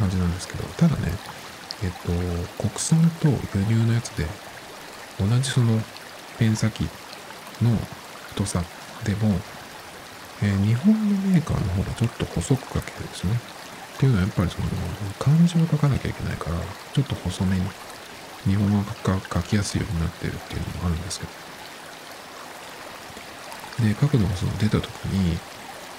[0.00, 1.12] 感じなんですけど、ただね、
[1.84, 2.10] えっと、
[2.58, 4.26] 国産と輸入のやつで
[5.20, 5.80] 同じその
[6.40, 6.88] ペン先
[7.62, 7.70] の
[8.36, 8.62] 太さ
[9.04, 9.40] でも、
[10.42, 11.00] えー、日本の
[11.32, 13.32] メーカーの方がちょっと細く書けるんですね。
[13.96, 14.68] っていうのはやっぱりその
[15.18, 16.56] 漢字を書かなきゃいけないから、
[16.92, 17.62] ちょっと細めに
[18.44, 18.84] 日本語が
[19.32, 21.26] 書きやすいようになってるっていうのもあるんですけ
[23.80, 23.88] ど。
[23.88, 25.38] で、書くのがその出た時に、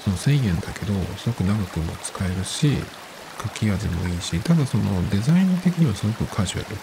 [0.04, 2.78] その1000円だけど、すごく長くも使えるし、
[3.42, 6.78] 書き味もいいし、ただそのデザイン的にはすごくカジュアル。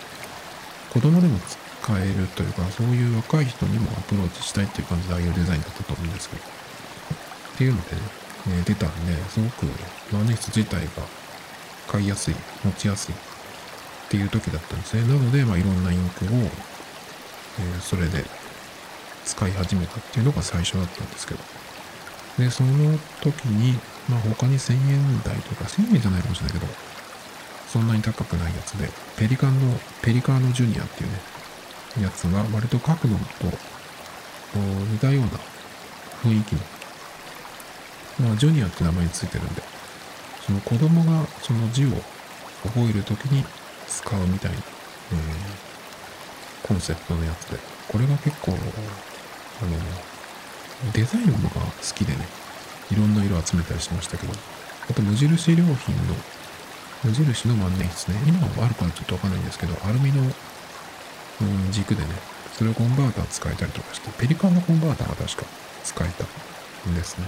[0.92, 1.38] 子供でも
[1.86, 6.42] 変えるというか、そういう若い人にもアプローチしたいっていう感じでああいうデザインだったと思うんですけど。
[6.42, 8.02] っていうのでね、
[8.58, 9.66] ね出たんで、すごく
[10.12, 11.06] 万年筆自体が
[11.86, 13.18] 買いやすい、持ちやすいっ
[14.08, 15.02] ていう時だったんですね。
[15.02, 16.50] なので、まあ、いろんなインクを、え、
[17.80, 18.24] それで
[19.24, 21.40] 使い始めたっていうのが最初だったんですけど。
[22.38, 26.66] で、その時に、まあ他に1000円台とか、1000円じゃないかもしれないけど、
[27.68, 31.33] そんなに高くないやつで、ペリカンの、ペリカーノジュニアっていうね、
[32.00, 33.56] やつが割と角度と
[34.58, 35.28] 似たような
[36.22, 36.60] 雰囲気の、
[38.28, 39.62] まあ、ジュニアって名前についてるんで、
[40.46, 41.90] その子供がその字を
[42.64, 43.44] 覚えるときに
[43.88, 48.60] 使うみたいな、えー、コンセプトのやつで、これが結構、あの、
[50.92, 51.60] デザインが好
[51.94, 52.26] きでね、
[52.90, 54.32] いろんな色集めたりしましたけど、
[54.90, 55.74] あと無印良品の、
[57.04, 60.22] 無印の万年筆ね、今はあるかはちょっとわかんないんですけど、アルミの
[61.40, 62.08] うん、軸でね、
[62.52, 65.44] それをコンバーター使えたりとかして、ペリカンのコンバーターが確か
[65.82, 67.26] 使えたんですね。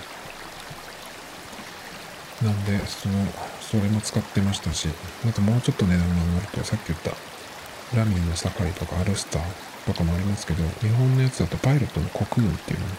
[2.42, 3.14] なんで、その、
[3.60, 4.88] それも使ってましたし、
[5.26, 7.10] あともうちょっと値段が上がると、さっき言った
[7.96, 9.42] ラミーのサファリとかアルスター
[9.86, 12.92] とかもありますけど、日本のやつだとパイロットのコクーンっていうのね、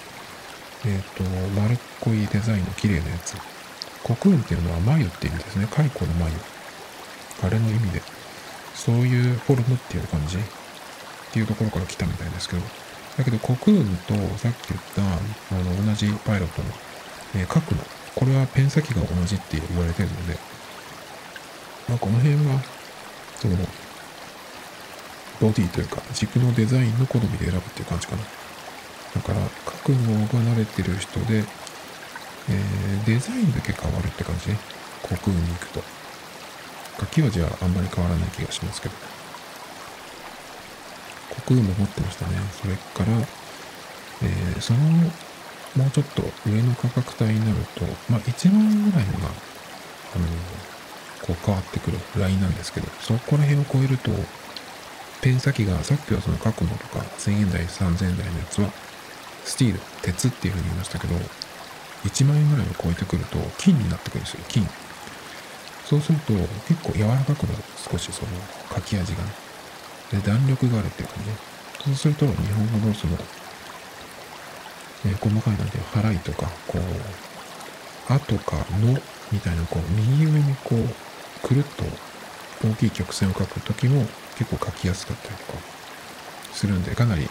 [0.86, 3.36] えっ、ー、と、丸っこいデザインの綺麗なやつ。
[4.04, 5.68] コクーンっていうのは眉っていう意味ですね。
[5.70, 6.34] 蚕の眉。
[7.44, 8.02] あれの意味で、
[8.74, 10.38] そういうフォルムっていう感じ
[11.30, 12.62] っていうところから来たみたいですけど、
[13.18, 16.70] だけどコクーンとさっき言ったあの同じパイロットの、
[17.36, 17.84] えー、角の、
[18.16, 20.38] これはペン先が同じって言われてるので、
[21.90, 22.62] まあ、この辺は、
[23.40, 23.56] その、
[25.40, 28.24] ボディというか軸のデザインの好みで選ぶっていう感じかな。
[29.16, 31.44] だから、書くのが慣れてる人で、
[32.50, 34.58] えー、デザインだけ変わるって感じね。
[35.02, 35.84] コクーンに行くと。
[37.00, 39.17] 書き味はあんまり変わらない気がしますけど。
[41.30, 42.38] コクーンも持ってましたね。
[42.62, 43.18] それから、
[44.24, 50.26] えー、その、もうちょっと上の価格帯になると、まあ1万円ぐらいのが、あの
[51.22, 54.12] こう変わってくるラインなんですけど、そこら辺を超えると、
[55.22, 58.72] ペン先が、さっきはその角度とか1000円台、3000円台のやつは、
[59.44, 61.16] スティール、鉄っていう風に言いましたけど、
[62.06, 64.68] 1万円ぐらいを超えてくると金になってくるんですよ、金。
[65.86, 66.34] そうすると
[66.68, 67.64] 結構柔らかくなる。
[67.90, 68.32] 少しその
[68.76, 69.47] 書き味がね。
[70.12, 71.24] で、弾力があるっていうかね。
[71.84, 73.18] そうすると日本語のその、
[75.06, 78.98] えー、細かいなんて払いとか、こう、あとかの
[79.32, 81.84] みたいな、こう、右上にこう、くるっと
[82.68, 84.06] 大きい曲線を書くときも
[84.38, 85.60] 結構書きやすかったりとか
[86.54, 87.30] するんで、かなり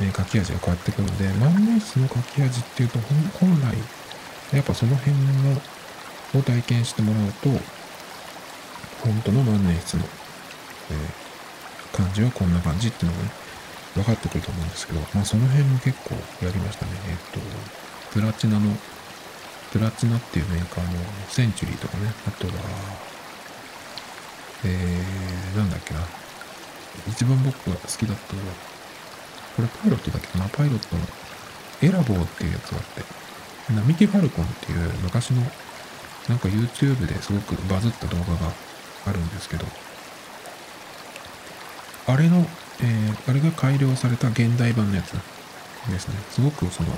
[0.00, 2.98] え書き味が変わってくるので、万年筆の書き味っていうと、
[3.40, 3.76] 本来、
[4.54, 5.60] やっぱその辺の
[6.34, 7.48] を体験してもらうと、
[9.02, 10.04] 本当の万年筆の、
[10.90, 11.27] えー、
[11.92, 13.30] 感じはこんな感じっていうのがね、
[13.94, 16.14] 分かってくると思うんですけど、まあその辺も結構
[16.44, 16.92] やりましたね。
[17.08, 17.40] えっと、
[18.12, 18.76] プラチナの、
[19.72, 22.52] プラチナっていうメーカーのセンチュリーとかね、あとは、
[24.64, 26.00] えー、なんだっけな。
[27.06, 28.52] 一番僕が好きだったのは、
[29.56, 31.02] これパイロットだっけどな、パイロットの
[31.82, 35.42] エラボーっていうやつがあって、並木ファルコンっていう昔の
[36.28, 38.52] なんか YouTube ですごくバズった動画が
[39.06, 39.64] あるんですけど、
[42.08, 42.38] あれの、
[42.80, 46.14] えー、あれが改良された現代版のやつですね。
[46.30, 46.88] すごくその、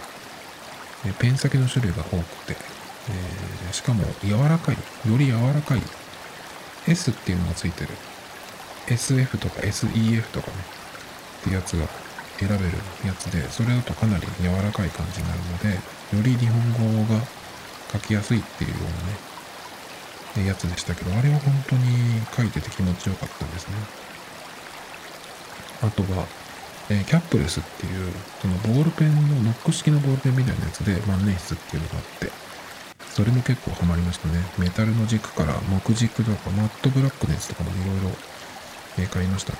[1.04, 2.54] えペン先の種類が多くて、
[3.08, 4.76] えー、しかも柔らかい、
[5.10, 5.82] より柔らかい
[6.86, 7.90] S っていうのがついてる
[8.86, 10.52] SF とか SEF とかね、
[11.40, 11.88] ってやつが
[12.38, 12.62] 選べる
[13.04, 17.20] やつで、それだとかなり柔らかい感じになるので、より日本語が
[17.92, 18.76] 書きやすいっていうよ
[20.36, 23.99] うなね、やつでしたけど、あれは本当に書いてて気持ちよかったんですね。
[25.82, 26.26] あとは、
[26.90, 28.12] え、キャップレスっていう、
[28.42, 32.30] そのボールペンのノック式のボールペンみたいなやつで万年筆っていうのがあって、
[33.10, 34.44] それも結構ハマりましたね。
[34.58, 38.16] メタルの軸から木軸とかマットブラックのやつとかもいろいろ、
[38.98, 39.58] え買いましたね。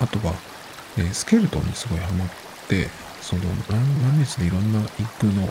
[0.00, 0.34] あとは、
[0.98, 2.28] え、スケルトンにすごいハマっ
[2.68, 2.88] て、
[3.22, 3.80] その万
[4.16, 5.48] 年筆でいろんなインクの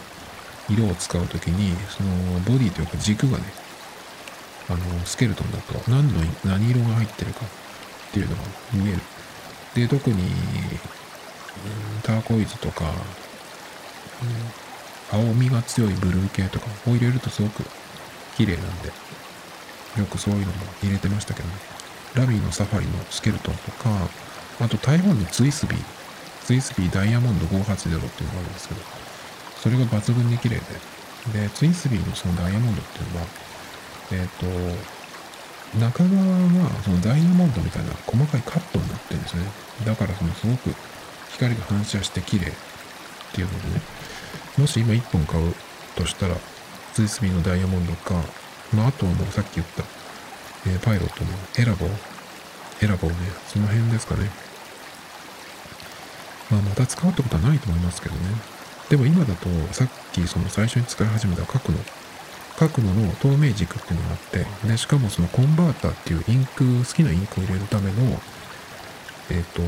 [0.70, 3.44] 色を使うときに、そのボディというか軸がね、
[4.70, 7.50] あの、スケルトンだと何の、何色が入ってるかっ
[8.14, 8.42] ていうのが
[8.74, 9.00] 見える。
[9.74, 10.32] で、特に、
[12.04, 12.94] ターコイズとか、
[15.12, 17.64] 青みが強いブルー系とかを入れるとすごく
[18.38, 18.88] 綺麗なんで、
[19.98, 21.56] よくそういうのも入れてましたけどね。
[22.16, 23.90] ラビーのサファリのスケルトンとか、
[24.62, 25.84] あと台湾のツイスビー、
[26.46, 28.82] ツイスビーダイヤモンド580っていうのがあるんですけど、
[29.62, 30.60] それが抜群に綺麗
[31.34, 33.28] で、で、ツイスビーのそのダイヤモンドっていうのは、
[34.12, 35.03] えっ、ー、と、
[35.80, 36.26] 中側
[36.64, 39.44] がそのダイヤモンドみたいな細かいカットになってるんですね。
[39.86, 40.74] だからそのすごく
[41.32, 42.52] 光が反射して綺麗っ
[43.34, 43.82] ていうのでね、
[44.58, 45.54] もし今1本買う
[45.96, 46.36] としたら、
[46.94, 48.14] ツイスビーのダイヤモンドか、
[48.74, 49.84] まあ、あとはもうさっき言った、
[50.68, 51.88] えー、パイロットのエラボ？
[52.82, 53.16] エラボね、
[53.48, 54.30] その辺ですかね。
[56.52, 58.22] まあ、また使うってことはないと思いますけどね。
[58.90, 61.80] でも今だと、さっきその最初に使い始めた角の、
[62.58, 68.20] 角度の透明軸っていうのがあって、で、しかもそのコンバーターっていうインク、好きなインクを入れるための、
[69.30, 69.62] えっ、ー、と、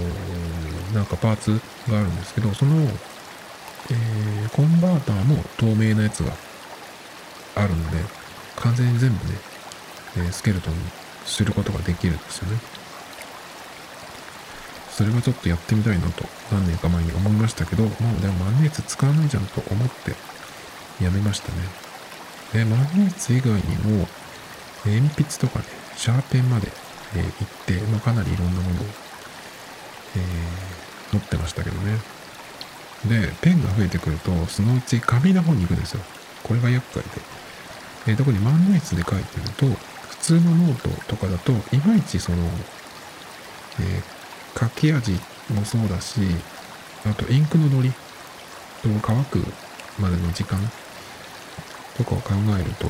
[0.94, 1.60] なんかパーツ
[1.90, 6.34] があるんですけど、その、えー、コンバーターも透明なやつが
[7.56, 7.98] あるので、
[8.58, 9.32] 完全に全部ね、
[10.18, 10.80] えー、スケルトンに
[11.26, 12.58] することができるんですよね。
[14.92, 20.16] それはちょっとやってみたいなと何年か前に思いましたけど、もうでも万年筆使わないじゃんと思って
[21.04, 21.85] やめましたね。
[22.56, 24.08] で、万年筆以外にも、
[24.86, 25.66] 鉛筆とかね、
[25.98, 26.72] シャーペンまで、
[27.14, 27.34] えー、行っ
[27.66, 28.86] て、まあ、かなりいろんなものを、
[30.16, 31.98] えー、持ってましたけどね。
[33.10, 36.02] で、ペンが増えてくると、そのうち紙の方に行くんですよ。
[36.44, 37.10] これが厄介で、
[38.08, 39.66] えー、特に万年筆で書いてると、
[40.08, 42.38] 普通のノートとかだと、いまいちその、
[43.82, 45.12] えー、書き味
[45.54, 46.22] もそうだし、
[47.06, 49.44] あとインクののりと乾く
[50.00, 50.58] までの時間
[51.98, 52.88] とかを考えると、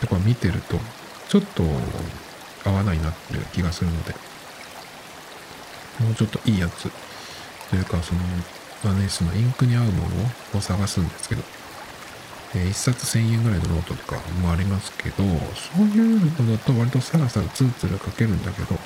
[0.00, 0.78] とか見てると、
[1.28, 1.62] ちょっと
[2.64, 4.14] 合わないなっていう気がするので、
[6.00, 6.90] もうちょっといいやつ
[7.70, 8.20] というか、その、
[8.84, 10.08] まあね、そのインクに合うも
[10.52, 11.42] のを探すんですけど、
[12.54, 18.78] えー、1冊1000円ぐらいのノートとかもありますけど、そういうのだと割とサラサラツルツル書けるんだけど、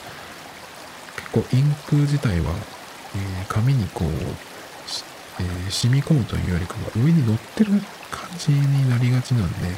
[1.16, 2.52] 結構インク自体は、
[3.14, 4.08] えー、紙にこう、
[5.40, 7.70] えー、染み込むというよりかは上に乗ってる
[8.10, 9.68] 感じになりがちなんで、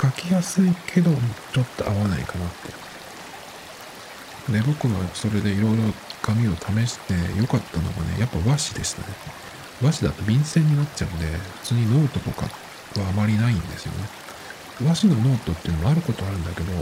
[0.00, 1.10] 書きやすいけど、
[1.52, 2.48] ちょっと合わないかなっ
[4.46, 4.52] て。
[4.52, 5.84] で、僕はそれでいろいろ
[6.22, 9.08] 紙を試して良かったのがね、やっぱ和紙でしたね。
[9.82, 11.26] 和紙だと便箋になっちゃうんで、
[11.62, 12.46] 普通にノートとか
[13.00, 14.08] はあまりないんですよね。
[14.86, 16.72] 和紙のノートっていうのもあることあるんだけど、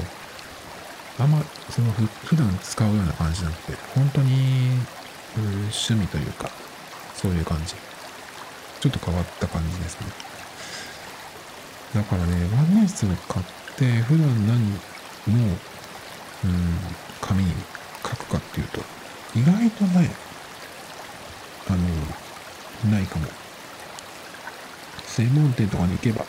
[1.18, 4.70] あんま、その普段使うような感じじゃなくて、本当に、
[5.36, 6.50] 趣味というか、
[7.22, 7.74] そういう感じ。
[8.80, 10.06] ちょっと変わった感じですね。
[11.94, 13.46] だからね、万年筆を買っ
[13.76, 14.78] て、普段何の、
[15.28, 16.78] うん、
[17.20, 17.52] 紙に
[18.02, 18.80] 書くかっていうと、
[19.36, 20.10] 意外とね、
[21.68, 23.26] あの、ないかも。
[25.06, 26.24] 専門店とかに行けば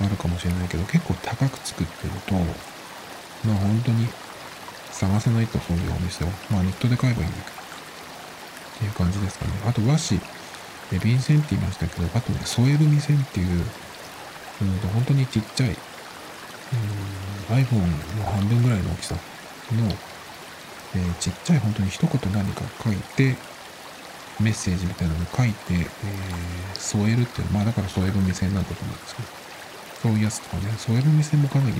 [0.00, 4.08] あるかもしれないけど、結構高く作ってると、まあ本当に
[4.90, 7.63] 探さないとそういうお店を、まあネットで買えばいいんだけど、
[8.74, 9.52] っていう感じですかね。
[9.66, 10.20] あと和紙、
[10.92, 13.64] え便箋って言いましたけど、あとね、添え文線っていう、
[14.62, 19.20] うんと本当にちっちゃい、うん、iPhone の半分ぐらいの大きさの、
[20.96, 23.36] えー、ちっちゃい本当に一言何か書いて、
[24.40, 25.86] メッセージみたいなのを書いて、えー、
[26.78, 29.28] 添えるっていう、まあだから添え文線なんだと思うんですけど、
[30.02, 31.76] そういうやつとかね、添え文線もかなり、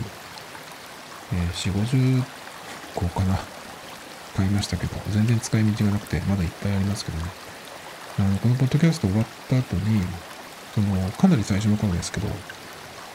[1.33, 2.25] えー、4、50
[2.95, 3.39] 個かな、
[4.37, 7.25] 買いましたけど、全然使い道がなくて、まだいっぱいありますけどね。
[8.19, 10.03] あの、このポッドキャスト終わった後に、
[10.75, 12.29] その、かなり最初の頃ですけど、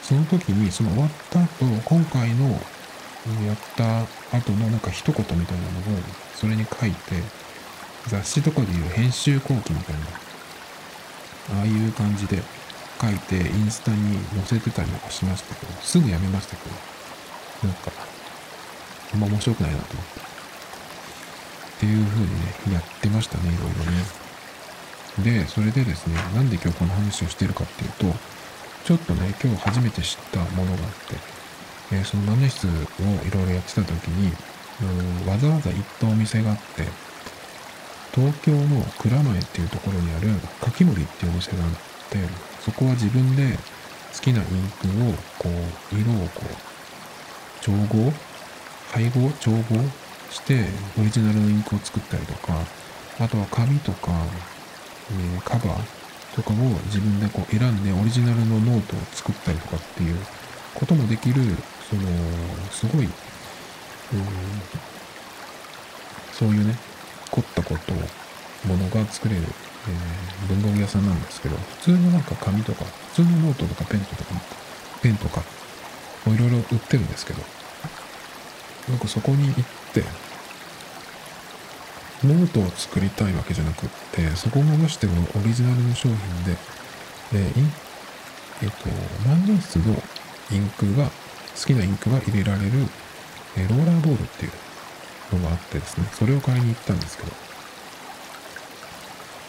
[0.02, 2.48] その時に、その終わった後、今回の
[3.46, 4.00] やった
[4.36, 6.00] 後のなんか一言みたいなのを、
[6.34, 7.22] それに書いて、
[8.08, 12.42] 雑誌とかでいう編集後期みたいな、ああいう感じで
[13.00, 17.92] 書いて、インスタに載せてたりとかしましたけど、すぐやめましたけど、なんか、
[19.12, 20.29] あんま面白くないなと思って。
[21.80, 23.90] っていう風にね、やってましたね、いろいろ
[25.32, 25.40] ね。
[25.40, 28.18] で、それでですね、なんで今日この話をしてるかっていうと、
[28.84, 31.16] ちょっとね、今日初めて知ったものがあって、
[31.92, 34.28] えー、その万年筆をいろいろやってた時に、
[34.82, 36.84] うんわざわざ行ったお店があって、
[38.14, 40.28] 東京の蔵前っていうところにある
[40.60, 41.70] かき森っていうお店があっ
[42.10, 42.18] て、
[42.60, 43.56] そこは自分で
[44.12, 44.46] 好きなイン
[44.82, 48.12] クを、こう、色をこう、調合
[48.92, 49.60] 配合調合
[50.30, 50.64] して
[50.98, 52.54] オリジナルのインクを作ったりとか、
[53.18, 54.12] あとは紙とか、
[55.10, 56.00] えー、カバー
[56.34, 56.54] とかを
[56.86, 60.16] 自分でこう選んでオリジナルのノートを作ったりとかっていう
[60.74, 61.42] こともできる、
[61.88, 62.02] その、
[62.70, 63.12] すごい、うん、
[66.32, 66.76] そういうね、
[67.30, 67.96] 凝ったことを、
[68.68, 74.24] ものが作れる、えー、文房具屋さんなんですけど、普通のなんか紙とか、普通のノートとかペンとか、
[75.02, 75.42] ペンとか、
[76.26, 77.42] いろいろ売ってるんですけど、
[78.88, 80.04] なんかそこに行って、
[82.26, 86.56] ノートを作りたいわけじゃなくって、そこがましてもオリジナルの商品で、
[87.32, 87.64] えー、
[88.62, 90.00] えっ、ー、と、万年筆の
[90.52, 91.10] インクが、
[91.58, 92.70] 好きなインクが入れられる、
[93.56, 94.52] えー、ローラーボールっていう
[95.36, 97.32] のがあってですね、それを買いに行ったんですけど、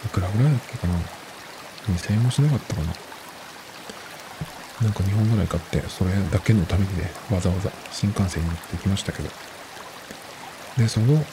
[0.06, 0.96] いくらぐらいだっけかな
[1.88, 2.94] ?2000 円もしなかったかな？
[4.82, 9.30] なんか2本ぐらい買って、それだけのためにね、わざわざ新幹線に乗ってきましたけど。
[10.78, 11.24] で、その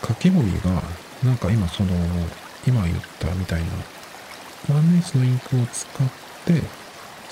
[0.00, 0.82] かき氷が、
[1.24, 1.90] なんか今その、
[2.66, 3.66] 今言ったみたいな、
[4.68, 6.08] 万年筆のインクを使っ
[6.44, 6.60] て、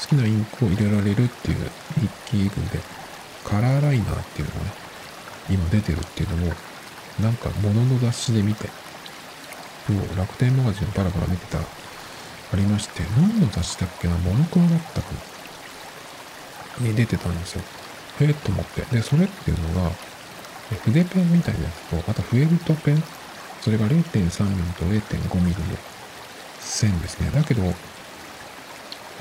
[0.00, 2.80] 好きなインクを入れられるっていう一気分で、
[3.44, 4.72] カラーライナーっていうのがね、
[5.50, 6.52] 今出てるっていうのも、
[7.20, 8.68] なんか物の雑誌で見て、
[10.16, 11.62] 楽天マガジンをパラパラ見てた、あ
[12.54, 15.08] りまして、何の雑誌だっけな、モノクロだったか
[16.80, 17.62] なに出てたんですよ。
[18.20, 18.82] へえと思って。
[18.94, 19.90] で、それっていうのが、
[20.74, 23.02] 筆ペンみたいなやつと、あとフェルトペン、
[23.60, 24.56] それが0.3ミ
[24.90, 25.76] リと0.5ミリの
[26.60, 27.30] 線ですね。
[27.30, 27.62] だけど、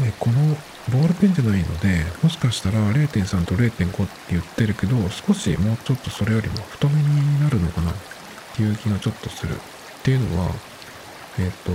[0.01, 0.55] えこの
[0.91, 7.93] ボールペンじゃないので、もしかしたら0.3と0.5って言ってるけど、少しもうちょっとそれよりも太めになるのかなっ
[8.55, 9.55] ていう気がちょっとする。
[9.55, 9.57] っ
[10.03, 10.51] ていうのは、
[11.39, 11.71] えっ、ー、と、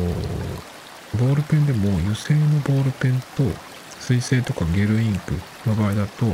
[1.18, 3.43] ボールペンでも油性のボールペンと
[3.99, 5.35] 水性とかゲルインク
[5.66, 6.27] の場合だと、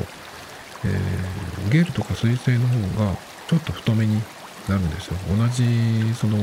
[0.87, 3.17] えー、ゲルとか水性の方が
[3.49, 4.23] ちょっと太めに
[4.69, 5.17] なるんですよ。
[5.37, 6.39] 同じ、その、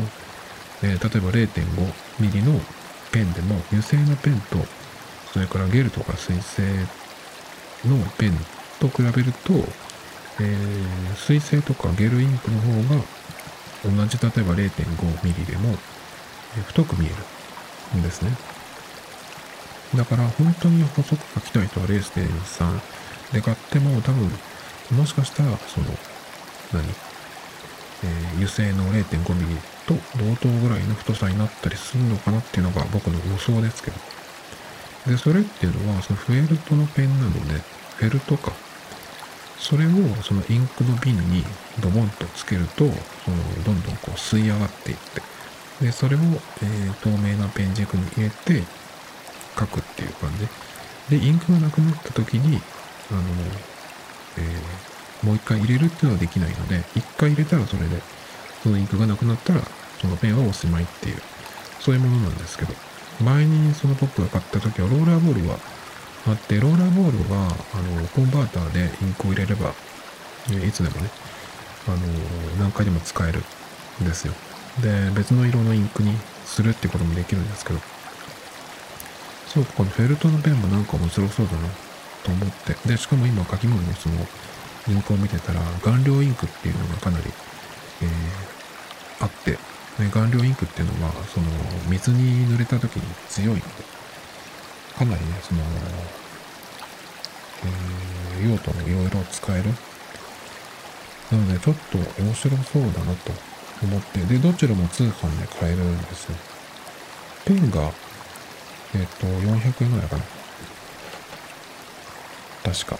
[0.84, 1.60] えー、例えば
[2.22, 2.60] 0.5mm の
[3.12, 4.58] ペンでも油性のペンと
[5.32, 6.64] それからゲルとか水性
[7.86, 8.34] のペン
[8.80, 9.54] と比べると、
[10.40, 13.02] えー、水性とかゲルインクの方が
[13.84, 15.76] 同じ例えば 0.5mm でも
[16.68, 17.10] 太く見え
[17.94, 18.32] るんですね。
[19.96, 22.80] だから本当に細く書きたい人は0.3
[23.34, 24.32] で買っても多分
[24.98, 25.88] もしかしたらその
[26.74, 33.98] 何、えー、油性の 0.5mm と同等ぐらいの太さになったりするのかなっていうのが僕の予想ですけど。
[35.08, 37.60] で、それっていうのはそのフェルトのペンなので、
[37.98, 38.54] フェルトか。
[39.60, 39.90] それを
[40.24, 41.44] そのインクの瓶に
[41.80, 42.86] ドボンとつけると、
[43.26, 45.22] そのどんどんこう吸い上がっていって、
[45.86, 48.64] で、それを、えー、透明なペン軸に入れて
[49.58, 51.18] 書くっていう感じ。
[51.18, 52.62] で、インクがなくなった時に、
[53.14, 53.22] あの、
[54.38, 58.02] えー、もう一回入れるっていうのはできないので、一回入れたらそれで、
[58.64, 59.62] そのインクがなくなったら、
[60.02, 61.22] そのペンはおしまいっていう、
[61.80, 62.74] そういうものなんですけど、
[63.24, 65.58] 前にその僕が買った時はローラーボールは
[66.28, 69.74] あって、ローラーボールは、あの、コンバーターでインクを入れれば、
[70.50, 71.10] いつでもね、
[71.88, 71.98] あの、
[72.60, 73.44] 何回でも使える
[74.02, 74.34] んですよ。
[74.82, 76.14] で、別の色のインクに
[76.46, 77.80] するってこともできるんですけど、
[79.48, 81.60] そう、このフェルトのペンもなんか面白そうだな
[82.24, 84.16] と思って、で、しかも今書き物のその
[84.88, 87.26] インクを見てたら、顔料インクっていうのがかなり、
[88.02, 89.52] えー、あって、
[90.02, 91.48] ね、顔料インクっていうのは、その、
[91.90, 93.64] 水に濡れた時に強いので、
[94.98, 95.62] かなりね、その、
[98.40, 99.70] えー、用途もいろいろ使える。
[101.32, 103.32] なので、ちょっと面白そうだなと
[103.84, 106.36] 思って、で、どちらも通販で買えるんですよ。
[107.46, 107.92] ペンが、
[108.96, 110.43] えっ、ー、と、400円ぐらいかな。
[112.64, 112.98] 確か。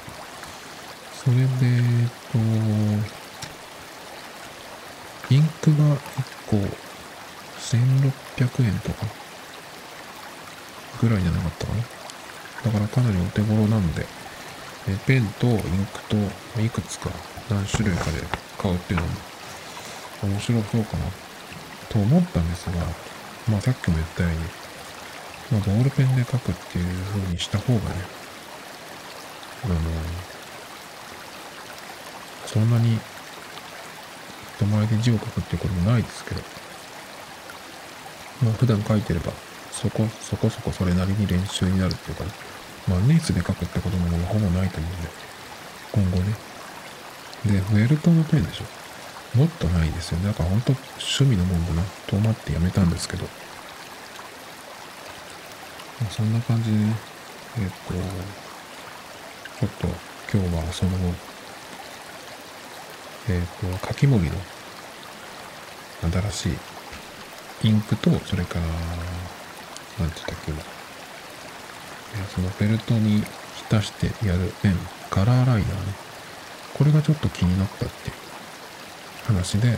[1.24, 1.46] それで、え
[2.06, 2.38] っ、と、
[5.34, 6.00] インクが1
[6.48, 9.06] 個1600円とか
[11.02, 11.82] ぐらいじゃなかったかな。
[12.66, 14.06] だからかなりお手頃なんで、
[14.88, 15.60] えペンとイン
[15.92, 16.16] クと
[16.62, 17.10] いくつか
[17.50, 18.22] 何種類かで
[18.58, 19.14] 買うっていうのも
[20.24, 21.06] 面白そうかな
[21.90, 22.74] と思ったんですが、
[23.50, 24.38] まあさっきも言ったように、
[25.52, 27.84] まあボールペンで書くっていう風にした方がね、
[32.46, 33.00] そんなに
[34.58, 36.42] 人前で字を書くってこともないですけど、
[38.44, 39.32] まあ普段書いてれば
[39.72, 42.32] そこそこそこそれなりに練習になるっていうかね、
[42.88, 45.10] まあネイツで書くってこともほぼないと思うんで、
[45.94, 46.36] 今後ね。
[47.46, 48.66] で、フェルトのペンでしょ。
[49.38, 50.28] もっとないですよね。
[50.28, 53.26] だから本当趣味のもんだなと思ってやめたんですけど。
[56.00, 56.96] まあ、そんな感じでね、
[57.60, 57.94] えっ、と、
[59.60, 59.88] ちょっと
[60.34, 60.92] 今日はその、
[63.30, 64.38] えっ、と、書き盛りの
[66.32, 68.82] 新しいインクと、それから、なんて
[70.00, 70.58] 言ったっけな。
[72.36, 73.24] そのフェルトに
[73.56, 74.76] 浸してやるペン、
[75.10, 75.66] カラーライナーね。
[76.74, 78.16] これがちょっと気になったっていう
[79.28, 79.78] 話で、えー、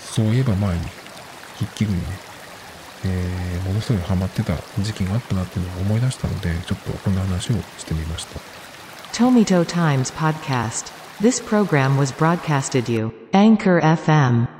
[0.00, 0.84] そういえば前に
[1.58, 2.29] 筆記具にね、
[3.04, 8.40] えー、ものすごいハマってた時期があったなっていうのを思い出したので、ちょっとこんな話をしてみました。
[9.12, 14.59] Tomito Times Podcast This program was broadcasted you, Anchor FM